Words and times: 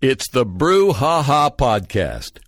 It's 0.00 0.28
the 0.28 0.46
Brew 0.46 0.92
Ha 0.92 1.22
Ha 1.22 1.50
Podcast. 1.50 2.38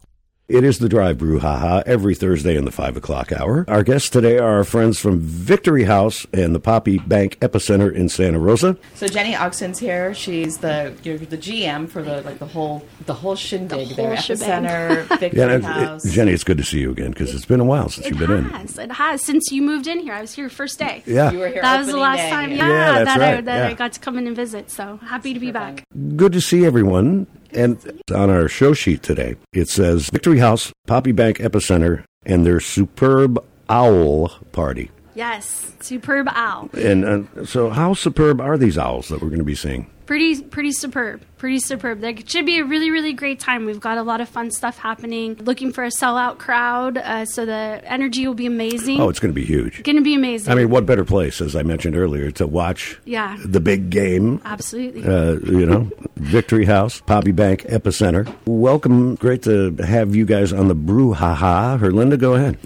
It 0.48 0.64
is 0.64 0.80
the 0.80 0.88
Drive 0.88 1.16
Brew 1.16 1.38
Haha 1.38 1.82
every 1.86 2.14
Thursday 2.14 2.56
in 2.56 2.66
the 2.66 2.70
5 2.72 2.98
o'clock 2.98 3.32
hour. 3.32 3.64
Our 3.68 3.82
guests 3.82 4.10
today 4.10 4.36
are 4.38 4.56
our 4.58 4.64
friends 4.64 4.98
from 4.98 5.18
Victory 5.20 5.84
House 5.84 6.26
and 6.34 6.54
the 6.54 6.60
Poppy 6.60 6.98
Bank 6.98 7.38
Epicenter 7.40 7.90
in 7.94 8.10
Santa 8.10 8.38
Rosa. 8.38 8.76
So 8.94 9.06
Jenny 9.06 9.34
Ogston's 9.34 9.78
here. 9.78 10.12
She's 10.12 10.58
the 10.58 10.94
you're 11.04 11.16
the 11.16 11.38
GM 11.38 11.88
for 11.88 12.02
the 12.02 12.20
like 12.22 12.38
the 12.38 12.46
whole 12.46 12.86
the 13.06 13.14
whole 13.14 13.34
shindig 13.36 13.90
The 13.90 13.94
there. 13.94 14.16
shebang. 14.18 14.64
Epicenter, 14.64 15.08
Victory 15.20 15.40
Yeah, 15.40 15.48
and, 15.52 15.64
uh, 15.64 15.72
House. 15.72 16.04
Jenny, 16.12 16.32
it's 16.32 16.44
good 16.44 16.58
to 16.58 16.64
see 16.64 16.80
you 16.80 16.90
again 16.90 17.12
because 17.12 17.34
it's 17.34 17.46
been 17.46 17.60
a 17.60 17.64
while 17.64 17.88
since 17.88 18.06
It 18.08 18.10
you've 18.10 18.18
been 18.18 18.30
in. 18.32 18.44
has. 18.50 18.76
It 18.78 18.92
has. 18.92 19.22
Since 19.22 19.50
you 19.52 19.62
moved 19.62 19.86
in 19.86 20.00
here, 20.00 20.12
I 20.12 20.20
was 20.20 20.34
here 20.34 20.50
first 20.50 20.78
day. 20.78 21.02
Yeah. 21.06 21.30
you 21.30 21.38
were 21.38 21.48
here. 21.48 21.62
That 21.62 21.78
was 21.78 21.86
the 21.86 21.96
last 21.96 22.18
day. 22.18 22.30
time, 22.30 22.50
yeah, 22.50 22.56
Yeah, 22.68 22.92
that's 22.92 23.04
that, 23.04 23.20
I, 23.22 23.34
right, 23.36 23.44
that 23.46 23.66
I 23.70 23.74
got 23.74 23.92
to 23.94 24.00
come 24.00 24.18
in 24.18 24.26
and 24.26 24.36
visit. 24.36 24.70
So 24.70 24.98
happy 24.98 25.32
to 25.32 25.40
be 25.40 25.50
back. 25.52 25.84
Good 26.16 26.32
to 26.32 26.40
see 26.42 26.66
everyone. 26.66 27.26
And 27.54 28.02
on 28.14 28.30
our 28.30 28.48
show 28.48 28.72
sheet 28.72 29.02
today, 29.02 29.36
it 29.52 29.68
says 29.68 30.08
Victory 30.10 30.38
House, 30.38 30.72
Poppy 30.86 31.12
Bank 31.12 31.38
Epicenter, 31.38 32.04
and 32.24 32.46
their 32.46 32.60
superb 32.60 33.44
owl 33.68 34.28
party. 34.52 34.90
Yes, 35.14 35.72
superb 35.80 36.28
owl. 36.30 36.70
And 36.72 37.04
uh, 37.04 37.44
so, 37.44 37.70
how 37.70 37.94
superb 37.94 38.40
are 38.40 38.56
these 38.56 38.78
owls 38.78 39.08
that 39.08 39.20
we're 39.20 39.28
going 39.28 39.38
to 39.38 39.44
be 39.44 39.54
seeing? 39.54 39.90
Pretty, 40.06 40.42
pretty 40.42 40.72
superb. 40.72 41.22
Pretty 41.38 41.58
superb. 41.58 42.00
There 42.00 42.14
should 42.26 42.44
be 42.46 42.58
a 42.58 42.64
really, 42.64 42.90
really 42.90 43.12
great 43.12 43.40
time. 43.40 43.64
We've 43.66 43.80
got 43.80 43.98
a 43.98 44.02
lot 44.02 44.20
of 44.20 44.28
fun 44.28 44.50
stuff 44.50 44.78
happening. 44.78 45.36
Looking 45.36 45.72
for 45.72 45.84
a 45.84 45.88
sellout 45.88 46.38
crowd, 46.38 46.98
uh, 46.98 47.24
so 47.24 47.46
the 47.46 47.80
energy 47.84 48.26
will 48.26 48.34
be 48.34 48.46
amazing. 48.46 49.00
Oh, 49.00 49.08
it's 49.08 49.18
going 49.20 49.32
to 49.32 49.40
be 49.40 49.44
huge. 49.44 49.82
going 49.82 49.96
to 49.96 50.02
be 50.02 50.14
amazing. 50.14 50.52
I 50.52 50.54
mean, 50.56 50.70
what 50.70 50.86
better 50.86 51.04
place, 51.04 51.40
as 51.40 51.56
I 51.56 51.62
mentioned 51.62 51.96
earlier, 51.96 52.30
to 52.32 52.46
watch 52.46 52.98
Yeah. 53.04 53.36
the 53.44 53.60
big 53.60 53.90
game 53.90 54.40
absolutely. 54.44 55.04
uh, 55.04 55.34
you 55.44 55.66
know, 55.66 55.90
Victory 56.16 56.64
House, 56.64 57.00
Poppy 57.00 57.32
Bank 57.32 57.62
Epicenter. 57.62 58.32
Welcome. 58.46 59.14
Great 59.16 59.42
to 59.44 59.74
have 59.84 60.14
you 60.14 60.24
guys 60.24 60.52
on 60.52 60.68
the 60.68 60.74
Brew 60.74 61.12
Haha. 61.12 61.78
Herlinda, 61.78 62.18
go 62.18 62.34
ahead. 62.34 62.58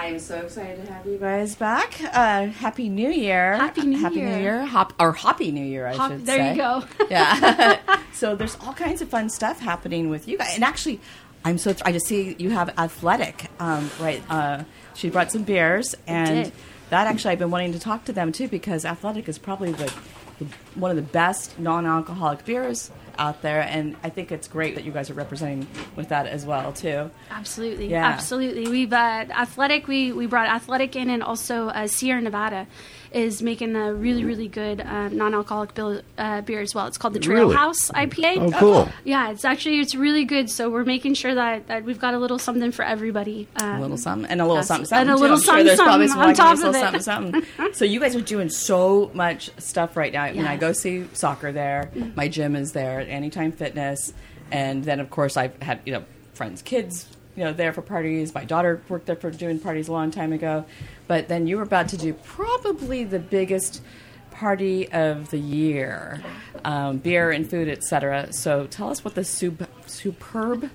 I 0.00 0.06
am 0.06 0.18
so 0.18 0.38
excited 0.38 0.86
to 0.86 0.90
have 0.90 1.04
you 1.04 1.18
guys 1.18 1.54
back. 1.56 2.00
Uh, 2.02 2.46
Happy 2.46 2.88
New 2.88 3.10
Year. 3.10 3.56
Happy 3.56 3.84
New 3.84 3.98
Happy 3.98 4.14
Year. 4.14 4.30
New 4.30 4.42
Year. 4.42 4.64
Hop 4.64 4.94
or 4.98 5.12
Hoppy 5.12 5.52
New 5.52 5.62
Year, 5.62 5.86
I 5.86 5.94
Hop- 5.94 6.12
should 6.12 6.24
there 6.24 6.38
say. 6.38 6.42
There 6.42 6.52
you 6.52 6.56
go. 6.56 6.84
yeah. 7.10 8.00
so 8.14 8.34
there's 8.34 8.56
all 8.62 8.72
kinds 8.72 9.02
of 9.02 9.10
fun 9.10 9.28
stuff 9.28 9.60
happening 9.60 10.08
with 10.08 10.26
you 10.26 10.38
guys. 10.38 10.54
And 10.54 10.64
actually, 10.64 11.00
I'm 11.44 11.58
so 11.58 11.74
I 11.84 11.92
just 11.92 12.06
see 12.06 12.34
you 12.38 12.48
have 12.48 12.70
athletic, 12.78 13.50
um, 13.60 13.90
right? 14.00 14.22
Uh, 14.30 14.64
she 14.94 15.10
brought 15.10 15.30
some 15.32 15.42
beers, 15.42 15.94
and 16.06 16.50
that 16.88 17.06
actually 17.06 17.32
I've 17.32 17.38
been 17.38 17.50
wanting 17.50 17.74
to 17.74 17.78
talk 17.78 18.06
to 18.06 18.14
them 18.14 18.32
too 18.32 18.48
because 18.48 18.86
athletic 18.86 19.28
is 19.28 19.36
probably 19.38 19.72
the, 19.72 19.92
the 20.38 20.46
one 20.76 20.90
of 20.90 20.96
the 20.96 21.02
best 21.02 21.58
non-alcoholic 21.58 22.46
beers 22.46 22.90
out 23.20 23.42
there, 23.42 23.60
and 23.62 23.94
I 24.02 24.08
think 24.08 24.32
it's 24.32 24.48
great 24.48 24.74
that 24.74 24.84
you 24.84 24.90
guys 24.92 25.10
are 25.10 25.14
representing 25.14 25.66
with 25.94 26.08
that 26.08 26.26
as 26.26 26.44
well 26.46 26.72
too. 26.72 27.10
Absolutely, 27.30 27.88
Yeah. 27.88 28.04
absolutely. 28.06 28.68
We've 28.68 28.92
uh, 28.92 29.26
athletic. 29.30 29.86
We 29.86 30.10
we 30.12 30.26
brought 30.26 30.48
athletic 30.48 30.96
in, 30.96 31.10
and 31.10 31.22
also 31.22 31.68
uh, 31.68 31.86
Sierra 31.86 32.20
Nevada 32.20 32.66
is 33.12 33.42
making 33.42 33.74
a 33.74 33.92
really 33.92 34.24
really 34.24 34.46
good 34.48 34.80
uh, 34.80 35.08
non-alcoholic 35.08 35.74
bill, 35.74 36.00
uh, 36.16 36.40
beer 36.42 36.60
as 36.60 36.74
well. 36.74 36.86
It's 36.86 36.96
called 36.96 37.12
the 37.14 37.18
Trail 37.18 37.40
Really? 37.46 37.56
House 37.56 37.90
IPA. 37.90 38.36
Oh, 38.54 38.58
cool. 38.58 38.88
Yeah, 39.04 39.30
it's 39.32 39.44
actually 39.44 39.80
it's 39.80 39.94
really 39.94 40.24
good. 40.24 40.48
So 40.48 40.70
we're 40.70 40.84
making 40.84 41.14
sure 41.14 41.34
that, 41.34 41.66
that 41.66 41.84
we've 41.84 41.98
got 41.98 42.14
a 42.14 42.18
little 42.18 42.38
something 42.38 42.70
for 42.72 42.84
everybody. 42.84 43.48
Um, 43.56 43.76
A 43.76 43.80
little 43.80 43.96
something 43.98 44.30
and 44.30 44.40
a 44.40 44.44
little 44.44 44.58
Yes. 44.58 44.68
something, 44.68 44.96
And 44.96 45.10
a 45.10 45.16
little 45.16 45.36
I'm 45.36 45.42
sure 45.42 45.74
something, 45.76 46.08
something 46.08 46.10
on 46.18 46.34
top 46.34 46.58
of 46.58 46.74
it. 46.74 47.02
something, 47.02 47.42
something. 47.42 47.72
so 47.74 47.84
you 47.84 47.98
guys 48.00 48.14
are 48.14 48.20
doing 48.20 48.48
so 48.48 49.10
much 49.12 49.50
stuff 49.58 49.96
right 49.96 50.12
now. 50.12 50.22
I 50.22 50.32
mean, 50.32 50.46
I 50.46 50.56
go 50.56 50.72
see 50.72 51.06
soccer 51.12 51.50
there. 51.52 51.90
My 52.14 52.28
gym 52.28 52.54
is 52.54 52.72
there. 52.72 53.00
Anytime 53.10 53.52
Fitness, 53.52 54.12
and 54.50 54.84
then 54.84 55.00
of 55.00 55.10
course 55.10 55.36
I've 55.36 55.60
had 55.62 55.80
you 55.84 55.92
know 55.92 56.04
friends' 56.34 56.62
kids 56.62 57.06
you 57.36 57.44
know 57.44 57.52
there 57.52 57.72
for 57.72 57.82
parties. 57.82 58.34
My 58.34 58.44
daughter 58.44 58.82
worked 58.88 59.06
there 59.06 59.16
for 59.16 59.30
doing 59.30 59.58
parties 59.58 59.88
a 59.88 59.92
long 59.92 60.10
time 60.10 60.32
ago. 60.32 60.64
But 61.06 61.28
then 61.28 61.46
you 61.46 61.56
were 61.56 61.62
about 61.62 61.88
to 61.88 61.96
do 61.96 62.12
probably 62.12 63.04
the 63.04 63.18
biggest 63.18 63.82
party 64.30 64.90
of 64.92 65.30
the 65.30 65.38
year, 65.38 66.22
um, 66.64 66.98
beer 66.98 67.30
and 67.30 67.48
food, 67.48 67.68
etc. 67.68 68.32
So 68.32 68.66
tell 68.66 68.90
us 68.90 69.04
what 69.04 69.14
the 69.14 69.24
sup- 69.24 69.68
superb 69.86 70.70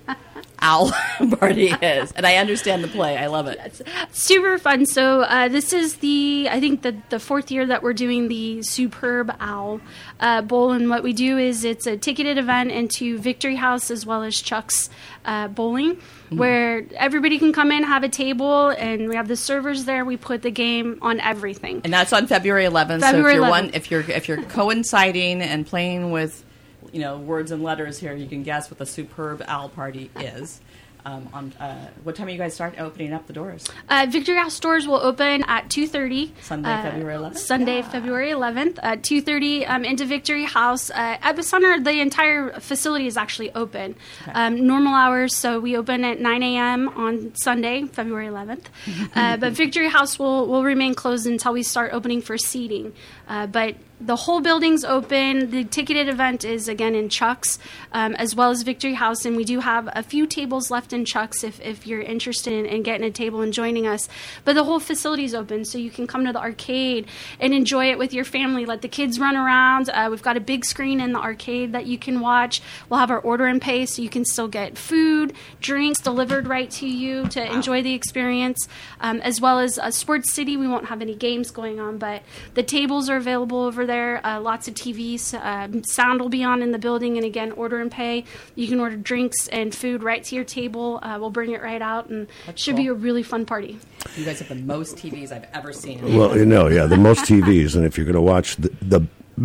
owl 0.60 0.90
party 1.38 1.68
is. 1.68 2.12
And 2.12 2.26
I 2.26 2.36
understand 2.36 2.82
the 2.84 2.88
play. 2.88 3.16
I 3.16 3.26
love 3.26 3.46
it. 3.46 3.82
super 4.12 4.58
fun. 4.58 4.86
So 4.86 5.22
uh, 5.22 5.48
this 5.48 5.72
is 5.72 5.96
the 5.96 6.48
I 6.50 6.60
think 6.60 6.82
the 6.82 6.96
the 7.10 7.18
fourth 7.20 7.50
year 7.50 7.66
that 7.66 7.82
we're 7.82 7.92
doing 7.92 8.28
the 8.28 8.62
Superb 8.62 9.34
Owl 9.40 9.80
uh, 10.20 10.42
Bowl, 10.42 10.72
and 10.72 10.88
what 10.88 11.02
we 11.02 11.12
do 11.12 11.38
is 11.38 11.64
it's 11.64 11.86
a 11.86 11.96
ticketed 11.96 12.38
event 12.38 12.70
into 12.70 13.18
Victory 13.18 13.56
House 13.56 13.90
as 13.90 14.06
well 14.06 14.22
as 14.22 14.40
Chuck's 14.40 14.90
uh, 15.24 15.48
Bowling, 15.48 16.00
where 16.30 16.86
everybody 16.94 17.38
can 17.38 17.52
come 17.52 17.70
in, 17.72 17.82
have 17.82 18.02
a 18.04 18.08
table, 18.08 18.68
and 18.68 19.08
we 19.08 19.16
have 19.16 19.28
the 19.28 19.36
servers 19.36 19.84
there. 19.84 20.04
We 20.04 20.16
put 20.16 20.42
the 20.42 20.50
game 20.50 20.98
on 21.02 21.20
everything. 21.20 21.80
And 21.84 21.92
that's 21.92 22.12
on 22.12 22.26
February 22.26 22.64
11th. 22.64 23.00
so 23.00 23.06
February 23.12 23.34
if 23.34 23.36
you're 23.36 23.44
11th. 23.44 23.50
one, 23.50 23.70
if 23.74 23.90
you're 23.90 24.00
if 24.10 24.28
you're 24.28 24.42
coinciding 24.42 25.42
and 25.42 25.66
playing 25.66 26.10
with, 26.10 26.44
you 26.92 27.00
know, 27.00 27.18
words 27.18 27.50
and 27.50 27.62
letters 27.62 27.98
here, 27.98 28.14
you 28.14 28.26
can 28.26 28.42
guess 28.42 28.70
what 28.70 28.78
the 28.78 28.86
superb 28.86 29.42
owl 29.46 29.68
party 29.68 30.10
is. 30.16 30.60
Um, 31.06 31.28
on 31.32 31.52
uh, 31.60 31.88
what 32.02 32.16
time 32.16 32.26
are 32.26 32.30
you 32.30 32.36
guys 32.36 32.52
start 32.54 32.80
opening 32.80 33.12
up 33.12 33.28
the 33.28 33.32
doors? 33.32 33.64
Uh, 33.88 34.08
Victory 34.10 34.34
House 34.36 34.54
stores 34.54 34.88
will 34.88 34.96
open 34.96 35.44
at 35.46 35.70
two 35.70 35.86
thirty. 35.86 36.34
Sunday, 36.42 36.82
February 36.82 37.16
11th? 37.16 37.38
Sunday, 37.38 37.82
February 37.82 38.30
eleventh 38.32 38.80
at 38.82 39.04
two 39.04 39.22
thirty. 39.22 39.64
Um, 39.64 39.84
into 39.84 40.04
Victory 40.04 40.46
House, 40.46 40.90
uh, 40.90 41.16
Epicenter. 41.18 41.36
The 41.36 41.42
center 41.44 41.80
the 41.80 42.00
entire 42.00 42.58
facility 42.58 43.06
is 43.06 43.16
actually 43.16 43.54
open. 43.54 43.94
Um, 44.32 44.66
normal 44.66 44.94
hours, 44.94 45.36
so 45.36 45.60
we 45.60 45.76
open 45.76 46.02
at 46.02 46.18
nine 46.18 46.42
a.m. 46.42 46.88
on 46.88 47.36
Sunday, 47.36 47.84
February 47.84 48.26
eleventh. 48.26 48.68
uh, 49.14 49.36
but 49.36 49.52
Victory 49.52 49.88
House 49.88 50.18
will 50.18 50.48
will 50.48 50.64
remain 50.64 50.96
closed 50.96 51.28
until 51.28 51.52
we 51.52 51.62
start 51.62 51.92
opening 51.92 52.20
for 52.20 52.36
seating. 52.36 52.92
Uh, 53.28 53.46
but 53.46 53.76
the 54.00 54.16
whole 54.16 54.40
building's 54.40 54.84
open. 54.84 55.50
The 55.50 55.64
ticketed 55.64 56.08
event 56.08 56.44
is 56.44 56.68
again 56.68 56.94
in 56.94 57.08
Chuck's, 57.08 57.58
um, 57.92 58.14
as 58.16 58.34
well 58.34 58.50
as 58.50 58.62
Victory 58.62 58.94
House, 58.94 59.24
and 59.24 59.36
we 59.36 59.44
do 59.44 59.60
have 59.60 59.88
a 59.92 60.02
few 60.02 60.26
tables 60.26 60.70
left 60.70 60.92
in 60.96 61.04
Chuck's 61.04 61.44
if, 61.44 61.60
if 61.60 61.86
you're 61.86 62.00
interested 62.00 62.52
in, 62.52 62.66
in 62.66 62.82
getting 62.82 63.06
a 63.06 63.10
table 63.10 63.40
and 63.42 63.52
joining 63.52 63.86
us. 63.86 64.08
But 64.44 64.54
the 64.54 64.64
whole 64.64 64.80
facility 64.80 65.24
is 65.24 65.34
open, 65.34 65.64
so 65.64 65.78
you 65.78 65.90
can 65.90 66.08
come 66.08 66.26
to 66.26 66.32
the 66.32 66.40
arcade 66.40 67.06
and 67.38 67.54
enjoy 67.54 67.90
it 67.90 67.98
with 67.98 68.12
your 68.12 68.24
family. 68.24 68.66
Let 68.66 68.82
the 68.82 68.88
kids 68.88 69.20
run 69.20 69.36
around. 69.36 69.88
Uh, 69.88 70.08
we've 70.10 70.22
got 70.22 70.36
a 70.36 70.40
big 70.40 70.64
screen 70.64 71.00
in 71.00 71.12
the 71.12 71.20
arcade 71.20 71.72
that 71.72 71.86
you 71.86 71.98
can 71.98 72.20
watch. 72.20 72.60
We'll 72.88 72.98
have 72.98 73.10
our 73.10 73.20
order 73.20 73.46
and 73.46 73.62
pay, 73.62 73.86
so 73.86 74.02
you 74.02 74.08
can 74.08 74.24
still 74.24 74.48
get 74.48 74.76
food, 74.76 75.32
drinks 75.60 76.00
delivered 76.00 76.48
right 76.48 76.70
to 76.72 76.88
you 76.88 77.28
to 77.28 77.52
enjoy 77.52 77.82
the 77.82 77.94
experience, 77.94 78.68
um, 79.00 79.20
as 79.20 79.40
well 79.40 79.58
as 79.58 79.78
uh, 79.78 79.90
Sports 79.90 80.32
City. 80.32 80.56
We 80.56 80.66
won't 80.66 80.86
have 80.86 81.02
any 81.02 81.14
games 81.14 81.50
going 81.50 81.78
on, 81.78 81.98
but 81.98 82.22
the 82.54 82.62
tables 82.62 83.08
are 83.10 83.16
available 83.16 83.60
over 83.60 83.86
there. 83.86 84.24
Uh, 84.26 84.40
lots 84.40 84.68
of 84.68 84.74
TVs. 84.74 85.34
Um, 85.44 85.84
sound 85.84 86.20
will 86.20 86.28
be 86.28 86.42
on 86.42 86.62
in 86.62 86.72
the 86.72 86.78
building, 86.78 87.16
and 87.16 87.26
again, 87.26 87.52
order 87.52 87.80
and 87.80 87.90
pay. 87.90 88.24
You 88.54 88.68
can 88.68 88.80
order 88.80 88.96
drinks 88.96 89.48
and 89.48 89.74
food 89.74 90.02
right 90.02 90.22
to 90.24 90.34
your 90.34 90.44
table. 90.44 90.85
Uh, 90.94 91.18
we'll 91.20 91.30
bring 91.30 91.50
it 91.52 91.62
right 91.62 91.82
out, 91.82 92.08
and 92.08 92.26
should 92.54 92.76
be 92.76 92.86
a 92.86 92.94
really 92.94 93.22
fun 93.22 93.44
party. 93.44 93.78
You 94.16 94.24
guys 94.24 94.38
have 94.38 94.48
the 94.48 94.54
most 94.54 94.96
TVs 94.96 95.32
I've 95.32 95.46
ever 95.52 95.72
seen. 95.72 96.16
Well, 96.16 96.36
you 96.36 96.46
know, 96.46 96.68
yeah, 96.68 96.86
the 96.86 96.96
most 96.96 97.24
TVs, 97.24 97.74
and 97.74 97.84
if 97.84 97.96
you're 97.96 98.06
going 98.06 98.14
to 98.14 98.20
watch 98.20 98.56
the, 98.56 98.70
the 98.80 99.00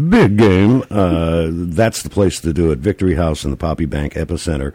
big 0.09 0.37
game, 0.37 0.83
uh, 0.89 1.47
that's 1.51 2.03
the 2.03 2.09
place 2.09 2.39
to 2.41 2.53
do 2.53 2.71
it. 2.71 2.79
Victory 2.79 3.15
House 3.15 3.43
and 3.43 3.51
the 3.51 3.57
Poppy 3.57 3.85
Bank 3.85 4.13
Epicenter. 4.13 4.73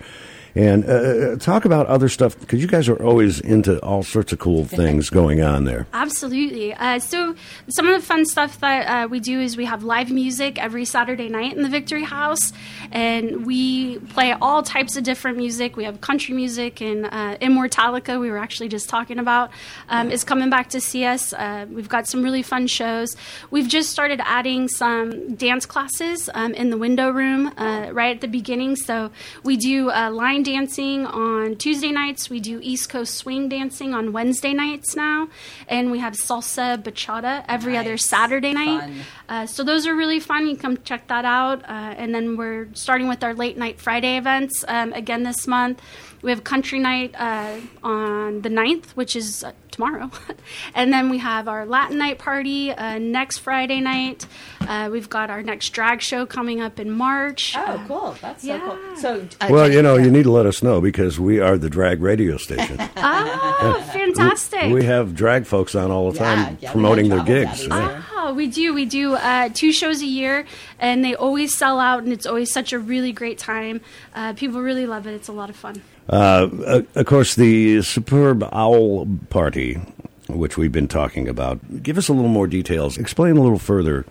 And 0.57 0.89
uh, 0.89 1.37
talk 1.37 1.67
about 1.67 1.87
other 1.87 2.09
stuff 2.09 2.39
because 2.41 2.63
you 2.63 2.67
guys 2.67 2.89
are 2.89 2.97
always 3.03 3.41
into 3.41 3.79
all 3.81 4.03
sorts 4.03 4.33
of 4.33 4.39
cool 4.39 4.65
things 4.65 5.11
going 5.11 5.43
on 5.43 5.65
there. 5.65 5.87
Absolutely. 5.93 6.73
Uh, 6.73 6.99
so, 6.99 7.35
some 7.69 7.87
of 7.87 8.01
the 8.01 8.07
fun 8.07 8.25
stuff 8.25 8.59
that 8.61 8.87
uh, 8.87 9.09
we 9.09 9.21
do 9.21 9.39
is 9.39 9.59
we 9.59 9.67
have 9.67 9.85
live 9.85 10.11
music 10.11 10.59
every 10.59 10.87
Saturday 10.87 11.29
night 11.29 11.55
in 11.55 11.63
the 11.63 11.69
Victory 11.69 12.05
House, 12.05 12.55
and 12.91 13.45
we 13.45 13.99
play 13.99 14.33
all 14.33 14.63
types 14.63 14.97
of 14.97 15.05
different 15.05 15.37
music. 15.37 15.77
We 15.77 15.85
have 15.85 16.01
country 16.01 16.35
music 16.35 16.81
and 16.81 17.05
uh, 17.05 17.37
Immortalica, 17.43 18.19
we 18.19 18.31
were 18.31 18.39
actually 18.39 18.69
just 18.69 18.89
talking 18.89 19.19
about, 19.19 19.51
um, 19.91 20.11
is 20.11 20.25
coming 20.25 20.49
back 20.49 20.71
to 20.71 20.81
see 20.81 21.05
us. 21.05 21.35
Uh, 21.35 21.67
we've 21.71 21.91
got 21.91 22.07
some 22.07 22.23
really 22.23 22.43
fun 22.43 22.67
shows. 22.67 23.15
We've 23.51 23.69
just 23.69 23.91
started 23.91 24.23
adding 24.25 24.69
some 24.69 25.35
dance 25.35 25.67
classes 25.67 26.31
um, 26.33 26.55
in 26.55 26.71
the 26.71 26.79
window 26.79 27.11
room 27.11 27.53
uh, 27.59 27.91
right 27.93 28.15
at 28.17 28.23
the 28.23 28.29
beginning. 28.29 28.77
So, 28.77 29.11
we 29.43 29.59
do 29.59 29.91
uh, 29.91 30.11
line 30.11 30.46
dancing 30.47 31.05
on 31.07 31.57
Tuesday 31.57 31.91
nights. 31.91 32.31
We 32.31 32.39
do 32.39 32.61
East 32.63 32.89
Coast 32.89 33.17
swing 33.17 33.49
dancing 33.49 33.93
on 33.93 34.13
Wednesday 34.13 34.53
nights 34.53 34.95
now, 34.95 35.29
and 35.67 35.91
we 35.91 35.99
have 35.99 36.15
salsa 36.15 36.81
bachata 36.81 37.45
every 37.49 37.77
other 37.77 37.97
Saturday 37.97 38.53
night. 38.53 38.89
Uh, 39.29 39.47
so 39.47 39.65
those 39.65 39.89
are 39.89 39.95
really 39.97 40.21
fun. 40.21 40.47
You 40.47 40.57
come 40.57 40.79
check 40.85 41.09
that 41.09 41.25
out. 41.25 41.65
Uh, 41.65 41.95
and 41.99 42.15
then 42.15 42.37
we're 42.37 42.69
starting 42.75 43.09
with 43.09 43.25
our 43.25 43.35
late 43.35 43.59
night 43.59 43.81
Friday 43.81 44.17
events 44.17 44.65
um, 44.69 44.93
again 44.93 45.25
this 45.25 45.49
month. 45.49 45.83
We 46.23 46.31
have 46.31 46.45
country 46.45 46.79
night 46.79 47.15
uh, 47.19 47.59
on 47.83 48.43
the 48.43 48.49
9th, 48.49 48.91
which 48.91 49.17
is 49.17 49.43
uh, 49.43 49.51
tomorrow. 49.73 50.13
and 50.75 50.93
then 50.93 51.11
we 51.11 51.19
have 51.19 51.49
our 51.49 51.67
Latin 51.67 51.99
night 51.99 52.19
party 52.19 52.71
uh, 52.71 52.99
next 52.99 53.39
Friday 53.39 53.81
night. 53.81 54.27
Uh, 54.69 54.89
we've 54.91 55.09
got 55.09 55.31
our 55.31 55.43
next 55.43 55.71
drag 55.71 56.01
show 56.03 56.27
coming 56.27 56.61
up 56.61 56.79
in 56.81 56.91
March. 56.91 57.55
Oh, 57.57 57.83
cool. 57.87 58.17
That's 58.21 58.43
so 58.43 58.49
Yeah. 58.49 58.61
cool. 58.61 58.97
So, 58.97 59.27
uh, 59.41 59.49
Well, 59.51 59.71
you 59.73 59.83
know, 59.83 59.97
you 59.97 60.11
need 60.11 60.25
to 60.25 60.31
let 60.33 60.47
us 60.47 60.63
know 60.63 60.81
because 60.81 61.19
we 61.21 61.41
are 61.41 61.57
the 61.59 61.71
drag 61.71 62.01
radio 62.03 62.37
station. 62.37 62.79
Oh, 62.99 63.83
fantastic. 63.93 64.73
we 64.73 64.85
have 64.85 65.15
drag 65.15 65.47
folks 65.47 65.75
on 65.75 65.91
all 65.91 66.11
the 66.13 66.19
Yeah, 66.19 66.35
time 66.35 66.59
yeah, 66.61 66.69
we 66.69 66.73
promoting 66.73 67.09
their 67.09 67.23
gigs. 67.25 67.67
daddies 67.67 68.03
Oh, 68.19 68.35
we 68.35 68.49
do. 68.49 68.75
We 68.75 68.85
do 68.85 69.15
uh, 69.15 69.49
two 69.55 69.73
shows 69.73 70.03
a 70.03 70.07
year, 70.07 70.45
and 70.81 71.05
they 71.05 71.15
always 71.15 71.55
sell 71.55 71.79
out, 71.79 72.03
and 72.03 72.13
it's 72.13 72.27
always 72.27 72.53
such 72.53 72.73
a 72.73 72.79
really 72.79 73.13
great 73.13 73.39
time. 73.39 73.81
Uh, 74.15 74.33
people 74.33 74.61
really 74.61 74.85
love 74.87 75.07
it. 75.07 75.15
It's 75.15 75.29
a 75.29 75.33
lot 75.33 75.49
of 75.49 75.55
fun. 75.57 75.81
Uh, 76.11 76.49
uh, 76.67 76.83
of 76.97 77.07
course, 77.07 77.35
the 77.37 77.83
Superb 77.83 78.43
Owl 78.53 79.07
Party, 79.31 79.81
which 80.29 80.57
we've 80.59 80.73
been 80.73 80.89
talking 80.89 81.29
about. 81.29 81.83
Give 81.83 81.97
us 81.99 82.09
a 82.09 82.13
little 82.13 82.31
more 82.31 82.47
details. 82.49 82.99
Explain 82.99 83.37
a 83.37 83.43
little 83.43 83.59
further 83.61 84.05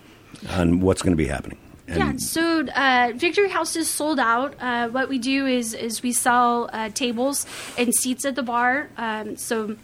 on 0.50 0.80
what's 0.80 1.02
going 1.02 1.12
to 1.12 1.16
be 1.16 1.26
happening. 1.28 1.58
And 1.88 1.98
yeah, 1.98 2.12
so 2.18 2.66
uh, 2.66 3.12
Victory 3.14 3.48
House 3.48 3.76
is 3.76 3.88
sold 3.88 4.18
out. 4.18 4.54
Uh, 4.60 4.88
what 4.88 5.08
we 5.08 5.18
do 5.18 5.46
is 5.46 5.72
is 5.72 6.02
we 6.02 6.12
sell 6.12 6.68
uh, 6.72 6.88
tables 6.90 7.46
and 7.78 7.94
seats 7.94 8.24
at 8.24 8.34
the 8.34 8.42
bar. 8.42 8.88
Um, 8.96 9.36
so 9.36 9.76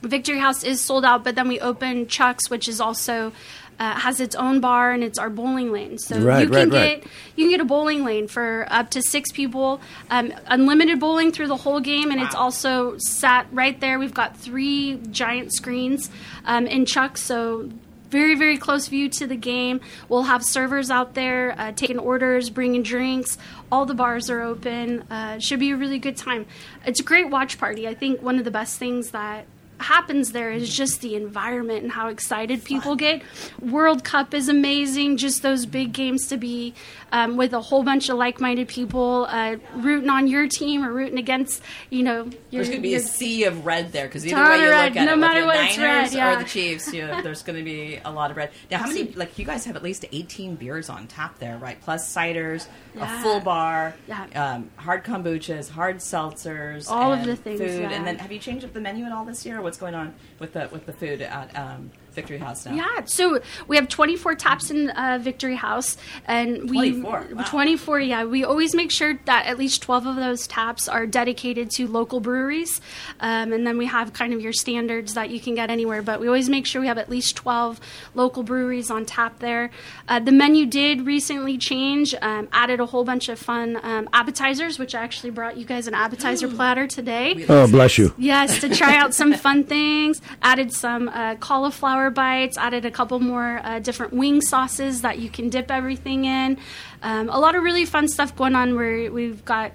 Victory 0.00 0.38
House 0.38 0.64
is 0.64 0.80
sold 0.80 1.04
out, 1.04 1.22
but 1.22 1.34
then 1.34 1.48
we 1.48 1.60
open 1.60 2.06
Chuck's, 2.06 2.48
which 2.48 2.66
is 2.66 2.80
also 2.80 3.32
uh, 3.78 3.94
has 3.94 4.20
its 4.20 4.34
own 4.36 4.60
bar 4.60 4.92
and 4.92 5.02
it's 5.02 5.18
our 5.18 5.30
bowling 5.30 5.72
lane. 5.72 5.98
So 5.98 6.18
Right, 6.20 6.42
you 6.42 6.48
can 6.48 6.70
right, 6.70 6.72
right. 6.72 7.02
get 7.02 7.10
you 7.36 7.44
can 7.44 7.50
get 7.50 7.60
a 7.60 7.64
bowling 7.64 8.04
lane 8.04 8.28
for 8.28 8.66
up 8.70 8.90
to 8.90 9.02
six 9.02 9.32
people, 9.32 9.80
um, 10.10 10.32
unlimited 10.46 11.00
bowling 11.00 11.32
through 11.32 11.48
the 11.48 11.56
whole 11.56 11.80
game, 11.80 12.10
and 12.10 12.20
it's 12.20 12.34
also 12.34 12.96
sat 12.98 13.46
right 13.52 13.78
there. 13.80 13.98
We've 13.98 14.14
got 14.14 14.36
three 14.36 14.98
giant 15.10 15.52
screens 15.52 16.10
um, 16.46 16.66
in 16.66 16.86
Chuck's, 16.86 17.22
so 17.22 17.68
very 18.14 18.36
very 18.36 18.56
close 18.56 18.86
view 18.86 19.08
to 19.08 19.26
the 19.26 19.36
game. 19.36 19.80
We'll 20.08 20.22
have 20.22 20.44
servers 20.44 20.88
out 20.88 21.14
there 21.14 21.54
uh, 21.58 21.72
taking 21.72 21.98
orders, 21.98 22.48
bringing 22.48 22.84
drinks. 22.84 23.36
All 23.72 23.86
the 23.86 23.94
bars 23.94 24.30
are 24.30 24.40
open. 24.40 25.02
Uh, 25.10 25.40
should 25.40 25.58
be 25.58 25.72
a 25.72 25.76
really 25.76 25.98
good 25.98 26.16
time. 26.16 26.46
It's 26.86 27.00
a 27.00 27.02
great 27.02 27.28
watch 27.28 27.58
party. 27.58 27.88
I 27.88 27.94
think 27.94 28.22
one 28.22 28.38
of 28.38 28.44
the 28.44 28.52
best 28.52 28.78
things 28.78 29.10
that 29.10 29.46
happens 29.78 30.32
there 30.32 30.50
is 30.50 30.74
just 30.74 31.00
the 31.00 31.14
environment 31.16 31.82
and 31.82 31.92
how 31.92 32.08
excited 32.08 32.64
people 32.64 32.96
get. 32.96 33.22
World 33.60 34.04
Cup 34.04 34.32
is 34.34 34.48
amazing. 34.48 35.16
Just 35.16 35.42
those 35.42 35.66
big 35.66 35.92
games 35.92 36.26
to 36.28 36.36
be 36.36 36.74
um, 37.12 37.36
with 37.36 37.52
a 37.52 37.60
whole 37.60 37.82
bunch 37.82 38.08
of 38.08 38.16
like-minded 38.16 38.68
people 38.68 39.26
uh, 39.28 39.56
rooting 39.76 40.10
on 40.10 40.26
your 40.26 40.48
team 40.48 40.84
or 40.84 40.92
rooting 40.92 41.18
against, 41.18 41.62
you 41.90 42.02
know, 42.02 42.24
your, 42.24 42.32
There's 42.64 42.68
going 42.68 42.78
to 42.78 42.82
be 42.82 42.90
your- 42.90 43.00
a 43.00 43.02
sea 43.02 43.44
of 43.44 43.66
red 43.66 43.92
there 43.92 44.06
because 44.06 44.26
either 44.26 44.36
way 44.42 44.60
you 44.62 44.70
red, 44.70 44.92
look 44.92 44.96
at 44.96 45.02
it, 45.02 45.06
no 45.06 45.12
it, 45.12 45.16
matter 45.16 45.44
what, 45.46 45.54
Niners 45.56 45.78
red, 45.78 46.12
yeah. 46.12 46.34
or 46.34 46.38
the 46.42 46.48
Chiefs, 46.48 46.92
you 46.92 47.06
know, 47.06 47.20
there's 47.22 47.42
going 47.42 47.58
to 47.58 47.64
be 47.64 48.00
a 48.04 48.10
lot 48.10 48.30
of 48.30 48.36
red. 48.36 48.50
Now, 48.70 48.78
how 48.78 48.86
many? 48.88 49.12
Like 49.12 49.38
you 49.38 49.44
guys 49.44 49.64
have 49.66 49.76
at 49.76 49.82
least 49.82 50.04
18 50.10 50.56
beers 50.56 50.88
on 50.88 51.06
tap 51.06 51.38
there, 51.38 51.56
right? 51.58 51.80
Plus 51.80 52.12
ciders, 52.12 52.66
a 52.98 53.06
full 53.22 53.40
bar, 53.40 53.94
Yeah. 54.08 54.26
um, 54.34 54.70
hard 54.76 55.04
kombuchas, 55.04 55.68
hard 55.70 55.96
seltzers, 55.96 56.88
All 56.90 57.12
of 57.12 57.24
the 57.24 57.36
things, 57.36 57.60
Food, 57.60 57.80
yeah. 57.82 57.90
and 57.90 58.06
then 58.06 58.18
have 58.18 58.32
you 58.32 58.38
changed 58.38 58.64
up 58.64 58.72
the 58.72 58.80
menu 58.80 59.04
at 59.04 59.12
all 59.12 59.24
this 59.24 59.44
year? 59.46 59.60
What's 59.64 59.78
going 59.78 59.94
on 59.94 60.12
with 60.40 60.52
the 60.52 60.68
with 60.70 60.84
the 60.84 60.92
food 60.92 61.22
at 61.22 61.58
um, 61.58 61.90
Victory 62.14 62.38
House 62.38 62.66
now? 62.66 62.74
Yeah, 62.74 63.04
so 63.04 63.40
we 63.66 63.76
have 63.76 63.88
24 63.88 64.34
taps 64.36 64.70
in 64.70 64.90
uh, 64.90 65.18
Victory 65.20 65.56
House, 65.56 65.96
and 66.26 66.70
we 66.70 66.92
24, 66.92 67.26
wow. 67.32 67.44
24. 67.44 68.00
Yeah, 68.00 68.24
we 68.24 68.44
always 68.44 68.74
make 68.74 68.90
sure 68.90 69.18
that 69.24 69.46
at 69.46 69.58
least 69.58 69.82
12 69.82 70.06
of 70.06 70.16
those 70.16 70.46
taps 70.46 70.88
are 70.88 71.06
dedicated 71.06 71.70
to 71.72 71.86
local 71.86 72.20
breweries, 72.20 72.80
um, 73.20 73.52
and 73.52 73.66
then 73.66 73.78
we 73.78 73.86
have 73.86 74.12
kind 74.12 74.32
of 74.32 74.40
your 74.40 74.52
standards 74.52 75.14
that 75.14 75.30
you 75.30 75.40
can 75.40 75.54
get 75.54 75.70
anywhere. 75.70 76.02
But 76.02 76.20
we 76.20 76.26
always 76.26 76.48
make 76.48 76.66
sure 76.66 76.80
we 76.80 76.86
have 76.86 76.98
at 76.98 77.10
least 77.10 77.36
12 77.36 77.80
local 78.14 78.42
breweries 78.42 78.90
on 78.90 79.04
tap 79.04 79.38
there. 79.40 79.70
Uh, 80.08 80.20
the 80.20 80.32
menu 80.32 80.66
did 80.66 81.06
recently 81.06 81.58
change, 81.58 82.14
um, 82.22 82.48
added 82.52 82.80
a 82.80 82.86
whole 82.86 83.04
bunch 83.04 83.28
of 83.28 83.38
fun 83.38 83.78
um, 83.82 84.08
appetizers, 84.12 84.78
which 84.78 84.94
I 84.94 85.02
actually 85.02 85.30
brought 85.30 85.56
you 85.56 85.64
guys 85.64 85.86
an 85.86 85.94
appetizer 85.94 86.48
platter 86.48 86.86
today. 86.86 87.44
oh, 87.48 87.66
bless 87.66 87.98
you. 87.98 88.14
Yes, 88.18 88.60
to 88.60 88.68
try 88.68 88.96
out 88.96 89.14
some 89.14 89.34
fun 89.34 89.64
things. 89.64 90.20
Added 90.42 90.72
some 90.72 91.08
uh, 91.08 91.36
cauliflower 91.36 92.03
bites. 92.10 92.56
Added 92.58 92.84
a 92.84 92.90
couple 92.90 93.20
more 93.20 93.60
uh, 93.64 93.78
different 93.78 94.12
wing 94.12 94.40
sauces 94.40 95.02
that 95.02 95.18
you 95.18 95.30
can 95.30 95.48
dip 95.48 95.70
everything 95.70 96.24
in. 96.24 96.58
Um, 97.02 97.28
a 97.28 97.38
lot 97.38 97.54
of 97.54 97.62
really 97.62 97.84
fun 97.84 98.08
stuff 98.08 98.34
going 98.36 98.54
on. 98.54 98.74
Where 98.74 99.10
we've 99.12 99.44
got 99.44 99.72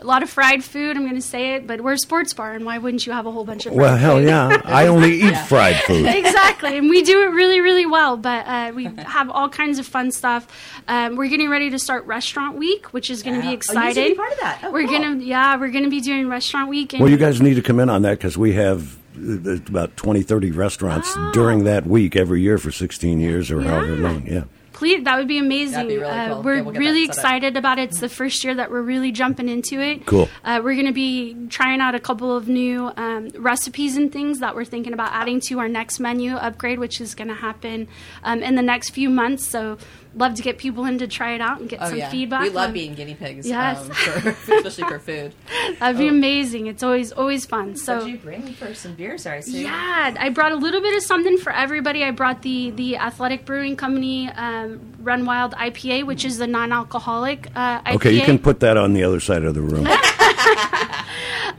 a 0.00 0.04
lot 0.04 0.24
of 0.24 0.30
fried 0.30 0.64
food. 0.64 0.96
I'm 0.96 1.04
going 1.04 1.14
to 1.14 1.20
say 1.22 1.54
it, 1.54 1.68
but 1.68 1.80
we're 1.80 1.92
a 1.92 1.98
sports 1.98 2.32
bar, 2.34 2.52
and 2.52 2.64
why 2.64 2.78
wouldn't 2.78 3.06
you 3.06 3.12
have 3.12 3.26
a 3.26 3.30
whole 3.30 3.44
bunch 3.44 3.64
of? 3.64 3.74
Fried 3.74 3.80
Well, 3.80 3.96
hell 3.96 4.16
food? 4.16 4.26
yeah. 4.26 4.60
I 4.64 4.88
only 4.88 5.20
eat 5.22 5.36
fried 5.46 5.76
food. 5.82 6.04
exactly, 6.08 6.76
and 6.78 6.88
we 6.90 7.02
do 7.02 7.22
it 7.22 7.26
really, 7.26 7.60
really 7.60 7.86
well. 7.86 8.16
But 8.16 8.44
uh, 8.46 8.72
we 8.74 8.86
have 8.86 9.30
all 9.30 9.48
kinds 9.48 9.78
of 9.78 9.86
fun 9.86 10.10
stuff. 10.10 10.48
Um, 10.88 11.14
we're 11.14 11.28
getting 11.28 11.48
ready 11.48 11.70
to 11.70 11.78
start 11.78 12.06
Restaurant 12.06 12.56
Week, 12.58 12.86
which 12.92 13.08
is 13.08 13.22
going 13.22 13.40
to 13.40 13.46
Yeah. 13.46 13.54
be 13.54 13.62
Oh, 13.68 13.72
you 13.72 13.80
be 13.80 13.88
exciting. 13.90 14.16
part 14.16 14.32
of 14.32 14.40
that. 14.40 14.60
Oh, 14.64 14.72
we're 14.72 14.88
cool. 14.88 14.98
gonna, 14.98 15.16
yeah, 15.22 15.56
we're 15.56 15.70
going 15.70 15.84
to 15.84 15.90
be 15.90 16.00
doing 16.00 16.28
Restaurant 16.28 16.68
Week. 16.68 16.92
And 16.92 17.00
Well, 17.00 17.10
you 17.10 17.16
guys 17.16 17.40
need 17.40 17.54
to 17.54 17.62
come 17.62 17.78
in 17.78 17.88
on 17.88 18.02
that 18.02 18.18
because 18.18 18.36
we 18.36 18.54
have 18.54 18.98
about 19.16 19.96
20, 19.96 20.22
30 20.22 20.50
restaurants 20.50 21.16
during 21.32 21.64
that 21.64 21.86
week 21.86 22.16
every 22.16 22.42
year 22.42 22.58
for 22.58 22.70
16 22.70 23.20
years 23.20 23.50
or 23.50 23.62
however 23.62 23.96
long. 23.96 24.26
Yeah. 24.26 24.44
Please, 24.74 25.04
that 25.04 25.16
would 25.16 25.28
be 25.28 25.38
amazing. 25.38 25.72
That'd 25.72 25.88
be 25.88 25.96
really 25.98 26.10
uh, 26.10 26.34
cool. 26.34 26.42
We're 26.42 26.54
Yeah, 26.56 26.60
we'll 26.62 26.74
really 26.74 27.06
that 27.06 27.14
set 27.14 27.24
up. 27.24 27.30
excited 27.30 27.56
about 27.56 27.78
it. 27.78 27.82
It's 27.90 28.00
the 28.00 28.08
first 28.10 28.44
year 28.44 28.54
that 28.56 28.70
we're 28.70 28.82
really 28.82 29.10
jumping 29.12 29.48
into 29.48 29.80
it. 29.80 30.04
Cool. 30.04 30.28
Uh, 30.44 30.60
we're 30.62 30.74
going 30.74 30.86
to 30.86 30.92
be 30.92 31.34
trying 31.48 31.80
out 31.80 31.94
a 31.94 32.00
couple 32.00 32.36
of 32.36 32.48
new 32.48 32.90
um, 32.96 33.28
recipes 33.38 33.96
and 33.96 34.12
things 34.12 34.40
that 34.40 34.54
we're 34.54 34.64
thinking 34.66 34.92
about 34.92 35.12
adding 35.12 35.40
to 35.48 35.58
our 35.60 35.68
next 35.68 36.00
menu 36.00 36.34
upgrade, 36.36 36.78
which 36.78 37.00
is 37.00 37.14
going 37.14 37.28
to 37.28 37.34
happen 37.34 37.88
um, 38.24 38.42
in 38.42 38.56
the 38.56 38.62
next 38.62 38.90
few 38.90 39.08
months. 39.08 39.46
So, 39.46 39.78
love 40.16 40.34
to 40.36 40.42
get 40.42 40.58
people 40.58 40.84
in 40.84 40.96
to 40.98 41.08
try 41.08 41.34
it 41.34 41.40
out 41.40 41.58
and 41.60 41.68
get 41.68 41.80
Oh 41.82 41.88
some 41.88 41.98
yeah, 41.98 42.08
feedback. 42.08 42.42
we 42.42 42.48
love 42.48 42.68
on- 42.68 42.72
being 42.72 42.94
guinea 42.94 43.14
pigs. 43.16 43.48
Yes. 43.48 43.80
um, 43.84 43.90
for, 43.90 44.28
especially 44.52 44.84
for 44.84 44.98
food. 45.00 45.34
That'd 45.80 45.98
be 45.98 46.06
Oh. 46.06 46.10
amazing. 46.10 46.66
It's 46.68 46.82
always 46.84 47.10
always 47.12 47.46
fun. 47.46 47.74
So, 47.76 47.98
So. 48.00 48.06
did 48.06 48.12
you 48.12 48.18
bring 48.18 48.42
for 48.54 48.72
some 48.74 48.94
beer? 48.94 49.18
Sorry, 49.18 49.42
Sue. 49.42 49.58
Yeah, 49.62 50.14
I 50.18 50.28
brought 50.30 50.52
a 50.52 50.56
little 50.56 50.80
bit 50.80 50.96
of 50.96 51.02
something 51.02 51.36
for 51.38 51.52
everybody. 51.52 52.04
I 52.04 52.10
brought 52.12 52.42
the 52.42 52.70
the 52.70 52.96
Athletic 52.98 53.44
Brewing 53.44 53.74
Company 53.76 54.28
um, 54.30 54.63
Run 55.00 55.26
Wild 55.26 55.52
IPA, 55.52 56.06
which 56.06 56.24
is 56.24 56.38
the 56.38 56.46
non-alcoholic 56.46 57.48
uh, 57.54 57.80
IPA. 57.82 57.94
Okay, 57.96 58.12
you 58.12 58.22
can 58.22 58.38
put 58.38 58.60
that 58.60 58.76
on 58.76 58.92
the 58.92 59.04
other 59.04 59.20
side 59.20 59.44
of 59.44 59.54
the 59.54 59.62
room. 59.62 59.86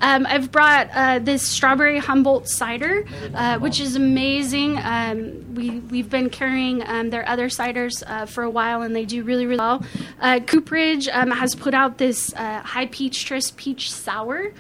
Um, 0.05 0.27
I've 0.27 0.51
brought 0.51 0.89
uh, 0.93 1.17
this 1.17 1.41
strawberry 1.41 1.97
Humboldt 1.97 2.47
cider, 2.47 3.05
uh, 3.33 3.57
which 3.57 3.79
is 3.79 3.95
amazing. 3.95 4.77
Um, 4.77 5.55
we 5.55 5.79
we've 5.79 6.11
been 6.11 6.29
carrying 6.29 6.87
um, 6.87 7.09
their 7.09 7.27
other 7.27 7.47
ciders 7.47 8.03
uh, 8.05 8.27
for 8.27 8.43
a 8.43 8.49
while, 8.49 8.83
and 8.83 8.95
they 8.95 9.05
do 9.05 9.23
really 9.23 9.47
really 9.47 9.57
well. 9.57 9.83
Uh, 10.21 10.39
Cooperage 10.45 11.07
um, 11.07 11.31
has 11.31 11.55
put 11.55 11.73
out 11.73 11.97
this 11.97 12.31
uh, 12.35 12.61
high 12.61 12.85
peach 12.85 13.25
twist 13.27 13.57
peach 13.57 13.91
sour, 13.91 14.53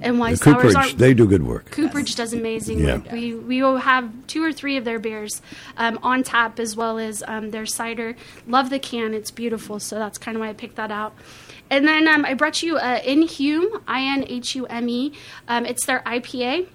and 0.00 0.20
why 0.20 0.30
The 0.32 0.36
sours 0.36 0.74
Cooperage, 0.74 0.94
they 0.94 1.14
do 1.14 1.26
good 1.26 1.44
work. 1.52 1.72
Cooperage 1.72 2.14
does 2.14 2.32
amazing. 2.32 2.78
Yeah. 2.78 2.94
Like, 2.94 3.10
we 3.10 3.34
we 3.34 3.60
will 3.60 3.78
have 3.78 4.08
two 4.28 4.44
or 4.44 4.52
three 4.52 4.76
of 4.76 4.84
their 4.84 5.00
beers 5.00 5.42
um, 5.78 5.98
on 6.04 6.22
tap 6.22 6.60
as 6.60 6.76
well 6.76 7.00
as 7.00 7.24
um, 7.26 7.50
their 7.50 7.66
cider. 7.66 8.14
Love 8.46 8.70
the 8.70 8.78
can; 8.78 9.14
it's 9.14 9.32
beautiful. 9.32 9.80
So 9.80 9.98
that's 9.98 10.18
kind 10.18 10.36
of 10.36 10.40
why 10.42 10.50
I 10.50 10.52
picked 10.52 10.76
that 10.76 10.92
out. 10.92 11.12
And 11.72 11.88
then 11.88 12.06
um, 12.06 12.26
I 12.26 12.34
brought 12.34 12.62
you 12.62 12.76
uh, 12.76 13.00
Inhume, 13.02 13.82
I 13.88 14.02
N 14.02 14.26
H 14.28 14.54
U 14.56 14.66
M 14.66 14.88
E. 14.90 14.91
Um, 15.48 15.66
it's 15.66 15.86
their 15.86 16.00
IPA. 16.00 16.66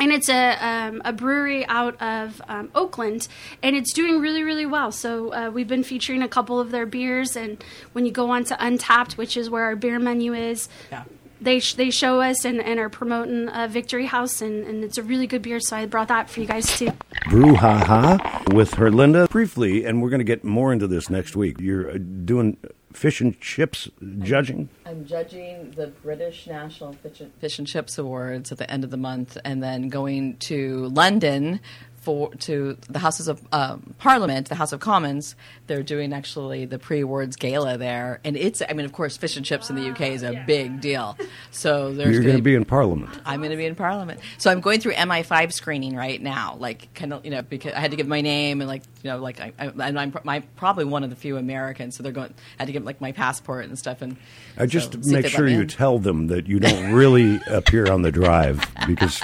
And 0.00 0.12
it's 0.12 0.28
a, 0.28 0.52
um, 0.64 1.02
a 1.04 1.12
brewery 1.12 1.66
out 1.66 2.00
of 2.00 2.40
um, 2.46 2.70
Oakland, 2.72 3.26
and 3.64 3.74
it's 3.74 3.92
doing 3.92 4.20
really, 4.20 4.44
really 4.44 4.66
well. 4.66 4.92
So 4.92 5.32
uh, 5.32 5.50
we've 5.50 5.66
been 5.66 5.82
featuring 5.82 6.22
a 6.22 6.28
couple 6.28 6.60
of 6.60 6.70
their 6.70 6.86
beers, 6.86 7.34
and 7.36 7.62
when 7.94 8.06
you 8.06 8.12
go 8.12 8.30
on 8.30 8.44
to 8.44 8.54
Untappd, 8.54 9.16
which 9.16 9.36
is 9.36 9.50
where 9.50 9.64
our 9.64 9.74
beer 9.74 9.98
menu 9.98 10.34
is, 10.34 10.68
Yeah. 10.92 11.02
they 11.40 11.58
sh- 11.58 11.74
they 11.74 11.90
show 11.90 12.20
us 12.20 12.44
and, 12.44 12.60
and 12.60 12.78
are 12.78 12.88
promoting 12.90 13.48
uh, 13.48 13.66
Victory 13.68 14.06
House, 14.06 14.40
and, 14.40 14.64
and 14.64 14.84
it's 14.84 14.98
a 14.98 15.02
really 15.02 15.26
good 15.26 15.42
beer. 15.42 15.58
So 15.58 15.76
I 15.76 15.86
brought 15.86 16.08
that 16.08 16.30
for 16.30 16.38
you 16.40 16.46
guys 16.46 16.78
too. 16.78 16.92
Brouhaha 17.24 18.54
with 18.54 18.72
Herlinda 18.72 19.28
briefly, 19.30 19.84
and 19.84 20.00
we're 20.00 20.10
going 20.10 20.20
to 20.20 20.24
get 20.24 20.44
more 20.44 20.72
into 20.72 20.86
this 20.86 21.10
next 21.10 21.34
week. 21.34 21.58
You're 21.58 21.90
uh, 21.90 21.98
doing 22.24 22.56
fish 22.98 23.20
and 23.20 23.40
chips 23.40 23.88
judging. 24.18 24.68
I'm 24.84 25.06
judging 25.06 25.70
the 25.70 25.86
British 25.86 26.48
National 26.48 26.94
Fish 26.94 27.20
and, 27.20 27.32
Fish 27.34 27.58
and 27.58 27.66
Chips 27.66 27.96
Awards 27.96 28.50
at 28.50 28.58
the 28.58 28.68
end 28.68 28.82
of 28.82 28.90
the 28.90 28.96
month, 28.96 29.38
and 29.44 29.62
then 29.62 29.88
going 29.88 30.36
to 30.38 30.86
London 30.88 31.60
for 32.00 32.34
to 32.36 32.76
the 32.88 32.98
Houses 32.98 33.28
of 33.28 33.40
um, 33.52 33.94
Parliament, 33.98 34.48
the 34.48 34.54
House 34.56 34.72
of 34.72 34.80
Commons. 34.80 35.36
They're 35.66 35.82
doing 35.82 36.12
actually 36.12 36.64
the 36.64 36.78
pre-awards 36.78 37.36
gala 37.36 37.78
there, 37.78 38.20
and 38.24 38.36
it's. 38.36 38.62
I 38.68 38.72
mean, 38.72 38.84
of 38.84 38.92
course, 38.92 39.16
fish 39.16 39.36
and 39.36 39.46
chips 39.46 39.70
in 39.70 39.76
the 39.76 39.90
UK 39.90 40.00
is 40.00 40.22
a 40.22 40.42
big 40.46 40.80
deal. 40.80 41.16
So 41.50 41.92
there's 41.92 42.14
You're 42.14 42.24
going 42.24 42.36
to 42.36 42.42
be 42.42 42.54
in 42.54 42.64
Parliament. 42.64 43.10
I'm 43.24 43.40
going 43.40 43.50
to 43.50 43.56
be 43.56 43.66
in 43.66 43.74
Parliament. 43.74 44.20
So 44.38 44.50
I'm 44.50 44.60
going 44.60 44.80
through 44.80 44.94
MI5 44.94 45.52
screening 45.52 45.94
right 45.94 46.20
now, 46.20 46.56
like 46.58 46.92
kind 46.94 47.12
of, 47.12 47.24
you 47.24 47.30
know, 47.30 47.42
because 47.42 47.74
I 47.74 47.80
had 47.80 47.90
to 47.92 47.96
give 47.96 48.08
my 48.08 48.22
name 48.22 48.60
and 48.60 48.68
like 48.68 48.82
you 49.02 49.10
know, 49.10 49.18
like 49.18 49.40
I, 49.40 49.52
I 49.58 49.66
and 49.66 49.98
I'm, 49.98 50.10
pr- 50.12 50.18
my 50.24 50.40
probably 50.56 50.84
one 50.84 51.04
of 51.04 51.10
the 51.10 51.16
few 51.16 51.36
Americans, 51.36 51.96
so 51.96 52.02
they're 52.02 52.12
going. 52.12 52.34
I 52.58 52.62
had 52.62 52.66
to 52.66 52.72
get 52.72 52.84
like 52.84 53.00
my 53.00 53.12
passport 53.12 53.64
and 53.66 53.78
stuff, 53.78 54.02
and 54.02 54.16
I 54.56 54.66
just 54.66 54.92
so, 54.92 55.10
make 55.12 55.26
sure 55.26 55.46
you 55.46 55.60
in. 55.62 55.68
tell 55.68 55.98
them 55.98 56.26
that 56.28 56.46
you 56.48 56.58
don't 56.58 56.92
really 56.92 57.40
appear 57.46 57.90
on 57.90 58.02
the 58.02 58.10
drive 58.10 58.64
because 58.86 59.20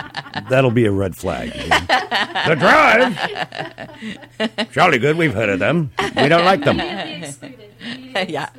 that'll 0.48 0.70
be 0.70 0.86
a 0.86 0.92
red 0.92 1.16
flag. 1.16 1.52
the 1.52 2.56
drive, 4.38 4.70
jolly 4.72 4.98
good. 4.98 5.16
We've 5.16 5.34
heard 5.34 5.48
of 5.48 5.58
them. 5.58 5.90
We 6.16 6.28
don't 6.28 6.44
like 6.44 6.64
them. 6.64 6.78
yeah, 8.28 8.50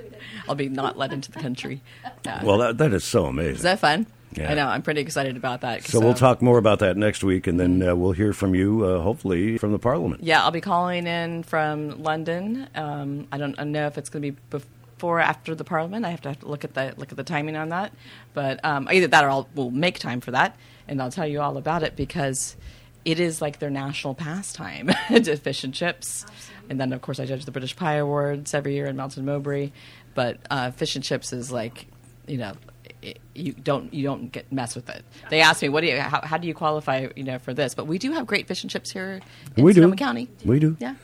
I'll 0.47 0.55
be 0.55 0.69
not 0.69 0.97
let 0.97 1.13
into 1.13 1.31
the 1.31 1.39
country. 1.39 1.81
Yeah. 2.25 2.43
Well, 2.43 2.57
that, 2.57 2.77
that 2.77 2.93
is 2.93 3.03
so 3.03 3.25
amazing. 3.25 3.55
Is 3.55 3.61
that 3.61 3.79
fun? 3.79 4.05
Yeah. 4.37 4.51
I 4.51 4.53
know. 4.55 4.67
I'm 4.67 4.81
pretty 4.81 5.01
excited 5.01 5.37
about 5.37 5.61
that. 5.61 5.83
so 5.83 5.99
we'll 5.99 6.13
talk 6.13 6.41
more 6.41 6.57
about 6.57 6.79
that 6.79 6.97
next 6.97 7.23
week, 7.23 7.47
and 7.47 7.59
then 7.59 7.81
uh, 7.81 7.95
we'll 7.95 8.11
hear 8.11 8.33
from 8.33 8.55
you, 8.55 8.85
uh, 8.85 9.01
hopefully, 9.01 9.57
from 9.57 9.71
the 9.71 9.79
Parliament. 9.79 10.23
Yeah, 10.23 10.43
I'll 10.43 10.51
be 10.51 10.61
calling 10.61 11.07
in 11.07 11.43
from 11.43 12.01
London. 12.01 12.67
Um, 12.75 13.27
I 13.31 13.37
don't 13.37 13.57
know 13.67 13.87
if 13.87 13.97
it's 13.97 14.09
going 14.09 14.23
to 14.23 14.31
be 14.31 14.37
before 14.49 14.75
or 15.05 15.19
after 15.19 15.55
the 15.55 15.63
Parliament. 15.63 16.05
I 16.05 16.09
have 16.11 16.21
to, 16.21 16.29
have 16.29 16.39
to 16.39 16.47
look 16.47 16.63
at 16.63 16.73
the 16.73 16.93
look 16.97 17.11
at 17.11 17.17
the 17.17 17.23
timing 17.23 17.55
on 17.55 17.69
that. 17.69 17.93
But 18.33 18.63
um, 18.63 18.87
either 18.91 19.07
that 19.07 19.23
or 19.23 19.29
I'll 19.29 19.49
we'll 19.55 19.71
make 19.71 19.99
time 19.99 20.21
for 20.21 20.31
that, 20.31 20.57
and 20.87 21.01
I'll 21.01 21.11
tell 21.11 21.27
you 21.27 21.41
all 21.41 21.57
about 21.57 21.83
it 21.83 21.95
because 21.95 22.55
it 23.03 23.19
is 23.19 23.41
like 23.41 23.59
their 23.59 23.69
national 23.69 24.15
pastime 24.15 24.89
to 25.09 25.35
fish 25.37 25.63
and 25.63 25.73
chips. 25.73 26.23
Absolutely. 26.23 26.69
And 26.69 26.79
then 26.79 26.93
of 26.93 27.01
course 27.01 27.19
I 27.19 27.25
judge 27.25 27.45
the 27.45 27.51
British 27.51 27.75
Pie 27.75 27.95
Awards 27.95 28.53
every 28.53 28.73
year 28.73 28.87
in 28.87 28.95
Melton 28.95 29.25
Mowbray. 29.25 29.71
But 30.15 30.39
uh, 30.49 30.71
fish 30.71 30.95
and 30.95 31.03
chips 31.03 31.33
is 31.33 31.51
like, 31.51 31.87
you 32.27 32.37
know. 32.37 32.53
It- 33.05 33.19
You 33.33 33.53
don't 33.53 33.93
you 33.93 34.03
don't 34.03 34.31
get 34.31 34.51
mess 34.51 34.75
with 34.75 34.89
it. 34.89 35.03
They 35.29 35.41
asked 35.41 35.61
me, 35.61 35.69
"What 35.69 35.81
do 35.81 35.87
you? 35.87 35.99
How, 35.99 36.21
how 36.23 36.37
do 36.37 36.47
you 36.47 36.53
qualify? 36.53 37.07
You 37.15 37.23
know, 37.23 37.37
for 37.39 37.53
this?" 37.53 37.73
But 37.75 37.85
we 37.87 37.97
do 37.97 38.11
have 38.13 38.25
great 38.25 38.47
fish 38.47 38.63
and 38.63 38.71
chips 38.71 38.91
here 38.91 39.21
in 39.57 39.63
We 39.63 39.73
do. 39.73 39.93
County. 39.95 40.29
We 40.45 40.59
do. 40.59 40.75
Yeah. 40.79 40.95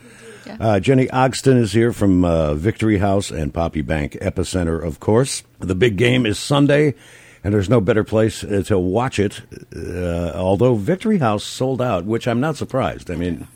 Yeah. 0.46 0.58
Uh, 0.60 0.80
Jenny 0.80 1.06
Ogston 1.08 1.58
is 1.58 1.72
here 1.74 1.94
from 1.94 2.26
uh, 2.26 2.56
Victory 2.56 2.98
House 2.98 3.30
and 3.30 3.54
Poppy 3.54 3.82
Bank 3.84 4.14
Epicenter, 4.22 4.84
of 4.84 5.00
course. 5.00 5.44
The 5.60 5.76
big 5.76 5.98
game 5.98 6.26
is 6.26 6.40
Sunday, 6.40 6.96
and 7.44 7.54
there's 7.54 7.70
no 7.70 7.80
better 7.80 8.04
place 8.04 8.44
uh, 8.44 8.64
to 8.66 8.80
watch 8.80 9.20
it. 9.20 9.42
Uh, 9.76 10.32
although 10.34 10.74
Victory 10.74 11.20
House 11.20 11.44
sold 11.44 11.80
out, 11.80 12.06
which 12.06 12.28
I'm 12.28 12.40
not 12.40 12.56
surprised. 12.58 13.12
I 13.12 13.16
mean, 13.18 13.48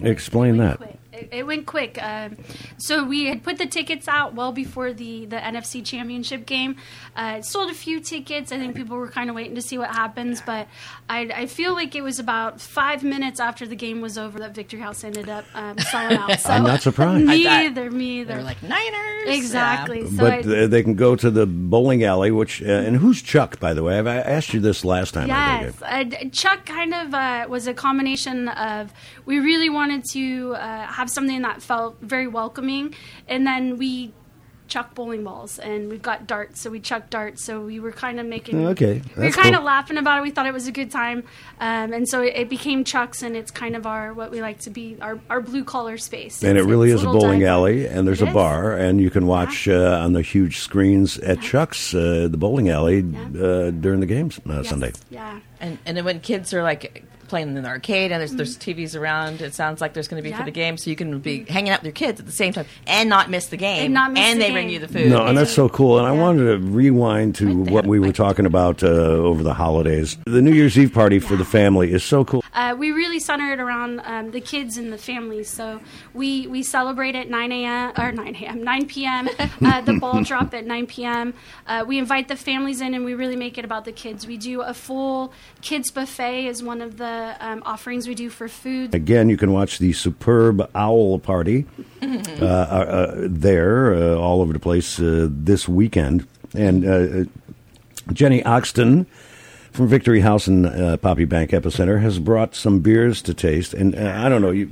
explain 0.00 0.58
that. 0.58 0.76
Quick. 0.76 0.99
It, 1.20 1.28
it 1.32 1.46
went 1.46 1.66
quick. 1.66 1.98
Um, 2.02 2.36
so 2.78 3.04
we 3.04 3.26
had 3.26 3.42
put 3.42 3.58
the 3.58 3.66
tickets 3.66 4.08
out 4.08 4.34
well 4.34 4.52
before 4.52 4.92
the, 4.92 5.26
the 5.26 5.36
NFC 5.36 5.84
Championship 5.84 6.46
game. 6.46 6.76
Uh, 7.16 7.42
sold 7.42 7.70
a 7.70 7.74
few 7.74 8.00
tickets. 8.00 8.52
I 8.52 8.58
think 8.58 8.74
people 8.76 8.96
were 8.96 9.08
kind 9.08 9.28
of 9.30 9.36
waiting 9.36 9.54
to 9.56 9.62
see 9.62 9.78
what 9.78 9.90
happens, 9.90 10.40
but 10.40 10.68
I, 11.08 11.20
I 11.34 11.46
feel 11.46 11.72
like 11.74 11.94
it 11.94 12.02
was 12.02 12.18
about 12.18 12.60
five 12.60 13.02
minutes 13.02 13.40
after 13.40 13.66
the 13.66 13.76
game 13.76 14.00
was 14.00 14.16
over 14.16 14.38
that 14.38 14.54
Victory 14.54 14.80
House 14.80 15.04
ended 15.04 15.28
up 15.28 15.44
um, 15.54 15.78
selling 15.78 16.16
out. 16.16 16.30
So 16.40 16.50
I'm 16.50 16.62
not 16.62 16.80
surprised. 16.82 17.26
Me 17.26 17.46
either. 17.46 17.90
Me 17.90 18.20
either. 18.20 18.34
They're 18.34 18.42
like 18.42 18.62
Niners. 18.62 19.26
exactly. 19.26 20.06
So 20.08 20.16
But 20.16 20.46
I, 20.46 20.62
uh, 20.62 20.66
they 20.68 20.82
can 20.82 20.94
go 20.94 21.16
to 21.16 21.30
the 21.30 21.46
bowling 21.46 22.04
alley, 22.04 22.30
which 22.30 22.62
uh, 22.62 22.66
and 22.66 22.96
who's 22.96 23.20
Chuck, 23.20 23.58
by 23.60 23.74
the 23.74 23.82
way? 23.82 23.98
I've 23.98 24.06
I 24.06 24.16
asked 24.18 24.54
you 24.54 24.60
this 24.60 24.84
last 24.84 25.12
time. 25.14 25.24
I 25.30 25.60
Yes, 25.62 25.74
think. 25.74 26.14
uh, 26.24 26.28
Chuck 26.30 26.64
kind 26.66 26.94
of 26.94 27.12
uh, 27.14 27.46
was 27.48 27.66
a 27.66 27.74
combination 27.74 28.48
of 28.48 28.92
we 29.26 29.38
really 29.40 29.68
wanted 29.68 30.04
to 30.12 30.54
uh, 30.54 30.86
have 31.10 31.14
something 31.14 31.42
that 31.42 31.62
felt 31.62 31.96
very 32.00 32.26
welcoming, 32.28 32.94
and 33.28 33.46
then 33.46 33.76
we 33.78 34.12
chuck 34.68 34.94
bowling 34.94 35.24
balls, 35.24 35.58
and 35.58 35.88
we've 35.88 36.00
got 36.00 36.28
darts, 36.28 36.60
so 36.60 36.70
we 36.70 36.78
chuck 36.78 37.10
darts. 37.10 37.44
So 37.44 37.60
we 37.60 37.80
were 37.80 37.90
kind 37.90 38.20
of 38.20 38.26
making 38.26 38.64
Okay, 38.68 39.02
we 39.16 39.24
were 39.24 39.32
kind 39.32 39.48
cool. 39.48 39.56
of 39.56 39.64
laughing 39.64 39.96
about 39.96 40.18
it. 40.18 40.22
We 40.22 40.30
thought 40.30 40.46
it 40.46 40.52
was 40.52 40.68
a 40.68 40.72
good 40.72 40.92
time, 40.92 41.24
um, 41.58 41.92
and 41.92 42.08
so 42.08 42.22
it, 42.22 42.34
it 42.36 42.48
became 42.48 42.84
Chuck's, 42.84 43.22
and 43.24 43.34
it's 43.36 43.50
kind 43.50 43.74
of 43.74 43.84
our 43.84 44.14
what 44.14 44.30
we 44.30 44.40
like 44.40 44.60
to 44.60 44.70
be 44.70 44.96
our, 45.00 45.18
our 45.28 45.40
blue 45.40 45.64
collar 45.64 45.98
space. 45.98 46.44
And 46.44 46.56
it 46.56 46.62
really 46.62 46.90
is 46.92 47.02
a 47.02 47.06
bowling 47.06 47.40
dive 47.40 47.48
alley, 47.48 47.86
and 47.88 48.06
there's 48.06 48.22
It 48.22 48.26
a 48.26 48.28
is. 48.28 48.34
bar, 48.34 48.72
and 48.74 49.00
you 49.00 49.10
can 49.10 49.26
watch 49.26 49.66
uh, 49.66 50.00
on 50.04 50.12
the 50.12 50.22
huge 50.22 50.58
screens 50.60 51.18
at 51.18 51.40
Chuck's, 51.40 51.92
uh, 51.92 52.28
the 52.30 52.38
bowling 52.38 52.68
alley, 52.68 52.98
uh, 53.00 53.70
during 53.72 53.98
the 53.98 54.06
games 54.06 54.38
uh, 54.48 54.58
Yes. 54.62 54.68
Sunday. 54.68 54.92
Yeah. 55.10 55.40
And 55.58 55.78
and 55.84 55.96
then 55.96 56.04
when 56.04 56.20
kids 56.20 56.54
are 56.54 56.62
like 56.62 57.02
playing 57.30 57.56
in 57.56 57.62
the 57.62 57.68
arcade 57.68 58.12
and 58.12 58.20
there's 58.20 58.32
there's 58.32 58.58
TVs 58.58 58.98
around, 58.98 59.40
it 59.40 59.54
sounds 59.54 59.80
like 59.80 59.94
there's 59.94 60.08
going 60.08 60.22
to 60.22 60.28
be 60.28 60.34
for 60.34 60.44
the 60.44 60.50
game, 60.50 60.76
so 60.76 60.90
you 60.90 60.96
can 60.96 61.20
be 61.20 61.44
hanging 61.44 61.72
out 61.72 61.80
with 61.80 61.86
your 61.86 61.92
kids 61.92 62.20
at 62.20 62.26
the 62.26 62.32
same 62.32 62.52
time 62.52 62.66
and 62.86 63.08
not 63.08 63.30
miss 63.30 63.46
the 63.46 63.56
game. 63.56 63.86
And 63.86 63.94
not 63.94 64.12
miss 64.12 64.22
and 64.22 64.40
the 64.40 64.46
they 64.46 64.52
bring 64.52 64.68
you 64.68 64.78
the 64.78 64.88
food. 64.88 65.08
No, 65.10 65.24
and 65.24 65.38
that's 65.38 65.52
so 65.52 65.68
cool. 65.68 65.98
And 65.98 66.06
I 66.06 66.12
wanted 66.12 66.44
to 66.44 66.58
rewind 66.58 67.36
to 67.36 67.62
Right 67.62 67.70
what 67.72 67.86
we 67.86 67.98
were 67.98 68.12
talking 68.12 68.44
about 68.44 68.82
uh, 68.82 68.88
over 68.88 69.42
the 69.42 69.54
holidays. 69.54 70.18
The 70.26 70.42
New 70.42 70.52
Year's 70.52 70.78
Eve 70.78 70.92
party 70.92 71.18
for 71.18 71.36
the 71.36 71.44
family 71.44 71.92
is 71.92 72.04
so 72.04 72.24
cool. 72.24 72.44
Uh, 72.52 72.74
we 72.76 72.90
really 72.90 73.20
center 73.20 73.52
it 73.52 73.60
around 73.60 74.00
um, 74.04 74.32
the 74.32 74.40
kids 74.40 74.76
and 74.76 74.92
the 74.92 74.98
families. 74.98 75.48
So 75.48 75.80
we, 76.12 76.46
we 76.48 76.62
celebrate 76.62 77.14
at 77.14 77.30
9 77.30 77.52
a.m. 77.52 77.92
or 77.96 78.12
9 78.12 78.36
a.m. 78.36 78.62
9 78.64 78.86
p.m. 78.86 79.28
Uh, 79.62 79.80
the 79.82 79.92
ball 79.94 80.22
drop 80.22 80.54
at 80.54 80.64
9 80.64 80.86
p.m. 80.86 81.34
Uh, 81.66 81.84
we 81.86 81.98
invite 81.98 82.28
the 82.28 82.36
families 82.36 82.80
in 82.80 82.94
and 82.94 83.04
we 83.04 83.14
really 83.14 83.36
make 83.36 83.58
it 83.58 83.64
about 83.64 83.84
the 83.84 83.92
kids. 83.92 84.26
We 84.26 84.36
do 84.36 84.62
a 84.62 84.72
full 84.72 85.32
kids 85.60 85.90
buffet 85.90 86.48
as 86.48 86.62
one 86.62 86.80
of 86.80 86.96
the 87.20 87.46
um, 87.46 87.62
offerings 87.66 88.06
we 88.08 88.14
do 88.14 88.30
for 88.30 88.48
food. 88.48 88.94
Again, 88.94 89.28
you 89.28 89.36
can 89.36 89.52
watch 89.52 89.78
the 89.78 89.92
superb 89.92 90.68
owl 90.74 91.18
party 91.18 91.66
uh, 92.02 92.06
uh, 92.40 92.44
uh, 92.44 93.14
there 93.28 93.94
uh, 93.94 94.14
all 94.16 94.40
over 94.42 94.52
the 94.52 94.58
place 94.58 94.98
uh, 95.00 95.28
this 95.30 95.68
weekend. 95.68 96.26
And 96.54 97.30
Jenny 98.12 98.42
Ogston 98.42 99.06
from 99.72 99.86
Victory 99.88 100.20
House 100.20 100.46
and 100.48 100.66
uh, 100.66 100.96
Poppy 100.96 101.24
Bank 101.26 101.50
Epicenter 101.50 102.00
has 102.02 102.18
brought 102.18 102.54
some 102.56 102.80
beers 102.80 103.22
to 103.22 103.34
taste. 103.34 103.74
And 103.74 103.94
uh, 103.94 104.14
I 104.16 104.28
don't 104.28 104.42
know, 104.42 104.50
you, 104.50 104.66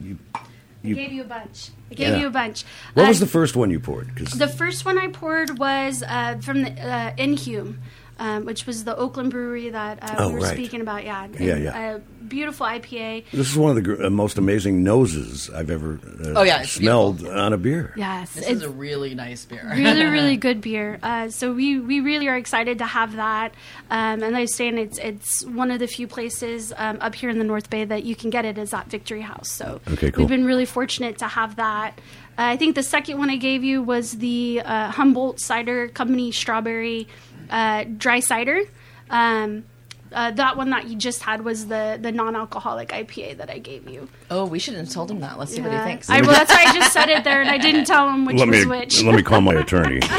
you, 0.83 0.95
I 0.97 1.03
gave 1.03 1.13
you 1.13 1.23
a 1.23 1.27
bunch. 1.27 1.71
I 1.91 1.95
gave 1.95 2.09
Yeah. 2.09 2.19
you 2.19 2.27
a 2.27 2.31
bunch. 2.31 2.65
what 2.95 3.05
Uh, 3.05 3.09
was 3.09 3.21
the 3.21 3.27
first 3.27 3.55
one 3.57 3.71
you 3.71 3.79
poured? 3.81 4.15
'Cause- 4.17 4.33
The 4.39 4.49
first 4.49 4.85
one 4.85 4.99
I 4.99 5.09
poured 5.09 5.59
was 5.59 6.03
uh, 6.03 6.39
from 6.43 6.63
the 6.65 6.73
uh, 6.73 7.13
Inhume, 7.17 7.79
um, 8.19 8.45
which 8.45 8.67
was 8.67 8.85
the 8.85 8.97
Oakland 8.97 9.31
brewery 9.31 9.71
that 9.71 10.03
uh, 10.03 10.15
Oh, 10.19 10.29
we 10.29 10.35
were 10.35 10.41
right. 10.41 10.55
speaking 10.55 10.81
about. 10.81 11.05
Yeah, 11.05 11.27
Yeah, 11.39 11.55
And, 11.55 11.65
yeah. 11.65 11.91
Uh, 11.95 11.99
beautiful 12.27 12.67
IPA. 12.67 13.25
This 13.33 13.51
is 13.51 13.57
one 13.57 13.71
of 13.71 13.77
the 13.77 13.83
gr- 13.83 14.05
uh, 14.05 14.11
most 14.11 14.37
amazing 14.39 14.83
noses 14.85 15.49
I've 15.51 15.71
ever 15.71 15.95
uh, 16.25 16.33
Oh, 16.37 16.43
yeah, 16.43 16.61
it's 16.63 16.73
smelled 16.73 17.27
on 17.27 17.53
a 17.53 17.57
beer. 17.59 17.95
Yes, 17.97 18.35
This 18.35 18.45
it's 18.45 18.53
is 18.61 18.63
a 18.65 18.69
really 18.71 19.15
nice 19.15 19.45
beer. 19.47 19.63
really, 19.75 20.05
really 20.19 20.37
good 20.37 20.61
beer. 20.61 20.99
Uh, 21.03 21.29
so 21.31 21.53
we, 21.55 21.79
we 21.81 22.01
really 22.01 22.29
are 22.29 22.37
excited 22.37 22.79
to 22.79 22.87
have 22.87 23.17
that. 23.17 23.55
Um, 23.91 24.23
and 24.23 24.37
I 24.37 24.41
was 24.43 24.55
saying 24.55 24.77
it's 24.79 24.99
it's 24.99 25.45
one 25.47 25.71
of 25.71 25.79
the 25.79 25.87
few 25.87 26.07
places 26.07 26.73
um, 26.77 26.99
up 27.01 27.15
here 27.15 27.31
in 27.31 27.39
the 27.39 27.45
North 27.45 27.71
Bay 27.71 27.85
that 27.85 28.05
you 28.05 28.15
can 28.15 28.29
get 28.31 28.45
it 28.45 28.59
is 28.59 28.75
at 28.75 28.89
Victory 28.91 29.23
House. 29.23 29.51
So 29.51 29.81
Okay, 29.93 30.11
cool. 30.11 30.23
we've 30.25 30.29
been 30.29 30.45
really 30.45 30.67
fortunate 30.67 31.19
to 31.19 31.29
have 31.29 31.57
that. 31.57 31.99
Uh, 32.37 32.43
I 32.53 32.57
think 32.57 32.75
the 32.77 32.83
second 32.85 33.19
one 33.19 33.31
I 33.31 33.37
gave 33.37 33.65
you 33.65 33.83
was 33.83 34.19
the 34.19 34.61
uh, 34.65 34.91
Humboldt 34.91 35.41
Cider 35.41 35.89
Company 35.89 36.31
Strawberry 36.31 37.09
uh, 37.51 37.85
Dry 37.97 38.21
Cider. 38.21 38.63
Um, 39.11 39.65
uh, 40.11 40.31
that 40.31 40.57
one 40.57 40.71
that 40.71 40.87
you 40.89 40.97
just 40.97 41.23
had 41.23 41.45
was 41.45 41.67
the, 41.67 41.99
the 42.01 42.11
non-alcoholic 42.11 42.89
IPA 42.89 43.37
that 43.39 43.51
I 43.51 43.59
gave 43.59 43.87
you. 43.89 44.09
oh, 44.31 44.47
we 44.47 44.59
shouldn't 44.59 44.87
have 44.87 44.95
told 44.95 45.11
him 45.11 45.21
that. 45.21 45.39
Let's 45.39 45.55
see 45.55 45.61
what 45.61 45.71
he 45.73 45.79
thinks. 45.81 46.09
I, 46.09 46.23
well, 46.23 46.31
that's 46.33 46.51
why 46.51 46.65
I 46.67 46.73
just 46.73 46.95
said 46.95 47.11
it 47.11 47.25
there, 47.25 47.43
and 47.43 47.51
I 47.51 47.59
didn't 47.69 47.85
tell 47.85 48.09
him 48.09 48.25
which 48.25 48.37
let 48.39 48.49
was 48.49 48.65
me 48.65 48.71
which. 48.79 49.03
let 49.05 49.15
me 49.15 49.23
call 49.23 49.41
my 49.43 49.55
attorney. 49.55 50.01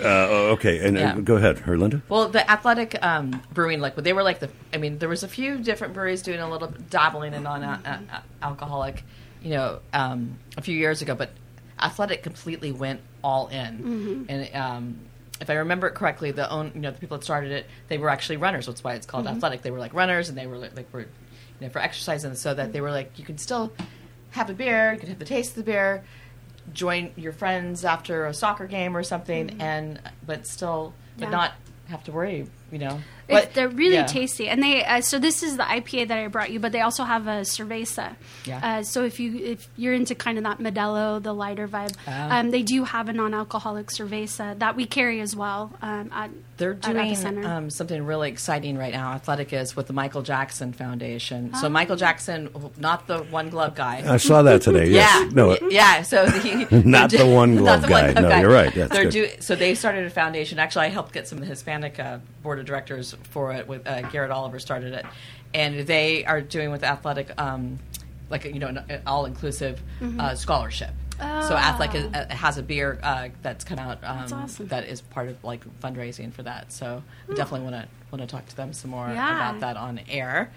Uh, 0.00 0.04
uh, 0.04 0.52
okay, 0.54 0.78
and 0.86 0.96
uh, 0.96 1.00
Yeah. 1.00 1.20
go 1.20 1.34
ahead, 1.34 1.56
Herlinda. 1.56 2.02
Well, 2.08 2.28
the 2.28 2.48
athletic 2.48 3.04
um, 3.04 3.42
brewing, 3.52 3.80
like 3.80 3.96
they 3.96 4.12
were 4.12 4.22
like 4.22 4.38
the. 4.38 4.48
I 4.72 4.76
mean, 4.76 4.98
there 4.98 5.08
was 5.08 5.24
a 5.24 5.28
few 5.28 5.58
different 5.58 5.92
breweries 5.92 6.22
doing 6.22 6.38
a 6.38 6.48
little 6.48 6.68
dabbling 6.88 7.34
in 7.34 7.42
non-alcoholic, 7.42 9.02
you 9.42 9.50
know, 9.50 9.80
um, 9.92 10.38
a 10.56 10.62
few 10.62 10.76
years 10.76 11.02
ago, 11.02 11.16
but 11.16 11.30
athletic 11.80 12.22
completely 12.22 12.70
went 12.70 13.00
all 13.22 13.48
in. 13.48 13.78
Mm-hmm. 13.78 14.22
And 14.28 14.54
um, 14.54 14.96
if 15.40 15.50
I 15.50 15.54
remember 15.54 15.86
it 15.86 15.94
correctly, 15.94 16.30
the 16.30 16.50
own, 16.50 16.72
you 16.74 16.80
know, 16.80 16.90
the 16.90 16.98
people 16.98 17.18
that 17.18 17.24
started 17.24 17.52
it, 17.52 17.66
they 17.88 17.98
were 17.98 18.08
actually 18.08 18.36
runners. 18.38 18.66
That's 18.66 18.82
why 18.82 18.94
it's 18.94 19.06
called 19.06 19.26
mm-hmm. 19.26 19.36
athletic. 19.36 19.62
They 19.62 19.70
were 19.70 19.78
like 19.78 19.94
runners, 19.94 20.28
and 20.28 20.36
they 20.36 20.46
were 20.46 20.58
like, 20.58 20.76
like 20.76 20.92
were, 20.92 21.00
you 21.00 21.06
know, 21.60 21.68
for 21.68 21.80
exercise, 21.80 22.24
and 22.24 22.36
so 22.36 22.54
that 22.54 22.72
they 22.72 22.80
were 22.80 22.90
like, 22.90 23.18
you 23.18 23.24
can 23.24 23.38
still 23.38 23.72
have 24.30 24.50
a 24.50 24.54
beer, 24.54 24.92
you 24.92 25.00
can 25.00 25.08
have 25.08 25.18
the 25.18 25.24
taste 25.24 25.50
of 25.50 25.56
the 25.56 25.62
beer, 25.62 26.04
join 26.72 27.12
your 27.16 27.32
friends 27.32 27.84
after 27.84 28.26
a 28.26 28.34
soccer 28.34 28.66
game 28.66 28.96
or 28.96 29.02
something, 29.02 29.48
mm-hmm. 29.48 29.60
and 29.60 30.00
but 30.26 30.46
still, 30.46 30.92
but 31.16 31.26
Yeah. 31.26 31.30
not 31.30 31.52
have 31.88 32.04
to 32.04 32.12
worry, 32.12 32.46
you 32.72 32.78
know. 32.78 33.00
It's, 33.28 33.44
But- 33.44 33.54
they're 33.54 33.68
really 33.68 33.94
yeah. 33.96 34.06
tasty, 34.06 34.48
and 34.48 34.62
they. 34.62 34.82
Uh, 34.84 35.02
so 35.02 35.18
this 35.18 35.42
is 35.42 35.58
the 35.58 35.62
IPA 35.62 36.08
that 36.08 36.18
I 36.18 36.26
brought 36.28 36.50
you, 36.50 36.60
but 36.60 36.72
they 36.72 36.80
also 36.80 37.04
have 37.04 37.26
a 37.26 37.42
cerveza. 37.42 38.16
Yeah. 38.46 38.60
Uh, 38.78 38.82
so 38.82 39.04
if 39.04 39.20
you 39.20 39.36
if 39.36 39.68
you're 39.76 39.92
into 39.92 40.14
kind 40.14 40.38
of 40.38 40.44
that 40.44 40.58
Modelo, 40.60 41.22
the 41.22 41.34
lighter 41.34 41.68
vibe, 41.68 41.94
Ah. 42.06 42.38
um, 42.38 42.50
they 42.50 42.62
do 42.62 42.84
have 42.84 43.10
a 43.10 43.12
non-alcoholic 43.12 43.88
cerveza 43.88 44.58
that 44.60 44.76
we 44.76 44.86
carry 44.86 45.20
as 45.20 45.36
well. 45.36 45.70
Um, 45.82 46.10
at, 46.10 46.30
They're 46.56 46.70
at 46.72 46.80
doing 46.80 46.96
Epicenter. 47.14 47.44
um, 47.44 47.68
something 47.70 48.02
really 48.06 48.30
exciting 48.30 48.78
right 48.78 48.94
now. 48.94 49.12
Athletic 49.12 49.52
is 49.52 49.76
with 49.76 49.88
the 49.88 49.92
Michael 49.92 50.22
Jackson 50.22 50.72
Foundation. 50.72 51.50
Oh. 51.54 51.60
So 51.60 51.68
Michael 51.68 51.96
Jackson, 51.96 52.48
not 52.78 53.06
the 53.08 53.18
one 53.24 53.50
glove 53.50 53.74
guy. 53.74 54.02
I 54.06 54.16
saw 54.16 54.40
that 54.42 54.62
today. 54.62 54.88
Yes. 54.88 55.24
Yeah, 55.26 55.30
No. 55.34 55.50
uh, 55.50 55.56
yeah. 55.70 56.00
So 56.00 56.24
the, 56.26 56.82
Not 56.86 57.10
the 57.10 57.26
one 57.26 57.56
glove 57.56 57.86
guy. 57.86 58.12
No, 58.14 58.36
you're 58.38 58.48
right. 58.50 58.72
That's 58.74 58.90
They're 58.90 59.04
good. 59.04 59.10
do, 59.12 59.28
so 59.40 59.54
they 59.54 59.74
started 59.74 60.06
a 60.06 60.10
foundation. 60.10 60.58
Actually, 60.58 60.86
I 60.86 60.88
helped 60.88 61.12
get 61.12 61.28
some 61.28 61.36
of 61.38 61.44
the 61.44 61.50
Hispanic 61.50 62.00
uh, 62.00 62.18
board 62.42 62.57
of 62.60 62.66
directors 62.66 63.14
for 63.30 63.52
it. 63.52 63.66
With 63.68 63.86
uh, 63.86 64.02
Garrett 64.10 64.30
Oliver 64.30 64.58
started 64.58 64.92
it, 64.94 65.06
and 65.54 65.80
they 65.86 66.24
are 66.24 66.40
doing 66.40 66.70
with 66.70 66.82
athletic. 66.84 67.30
Um, 67.40 67.78
like 68.30 68.44
you 68.44 68.58
know 68.58 68.68
an 68.68 69.02
all 69.06 69.24
inclusive 69.24 69.80
Mm-hmm. 70.00 70.20
uh, 70.20 70.34
scholarship. 70.34 70.90
So 71.18 71.56
Athletic 71.56 71.96
is, 71.96 72.14
uh, 72.14 72.26
has 72.30 72.58
a 72.58 72.62
beer 72.62 73.00
uh, 73.02 73.30
that's 73.42 73.64
come 73.64 73.80
out 73.80 73.98
um, 74.04 74.18
That's 74.20 74.32
awesome. 74.32 74.68
that 74.68 74.84
is 74.86 75.00
part 75.00 75.28
of 75.28 75.42
like 75.42 75.64
fundraising 75.80 76.32
for 76.32 76.44
that. 76.44 76.70
So 76.70 77.02
I 77.28 77.34
definitely 77.34 77.68
want 77.68 77.74
to 77.82 77.88
want 78.12 78.20
to 78.22 78.26
talk 78.28 78.46
to 78.46 78.54
them 78.56 78.72
some 78.72 78.92
more 78.92 79.08
Yeah. 79.08 79.48
about 79.50 79.60
that 79.60 79.76
on 79.76 79.98
air. 80.08 80.52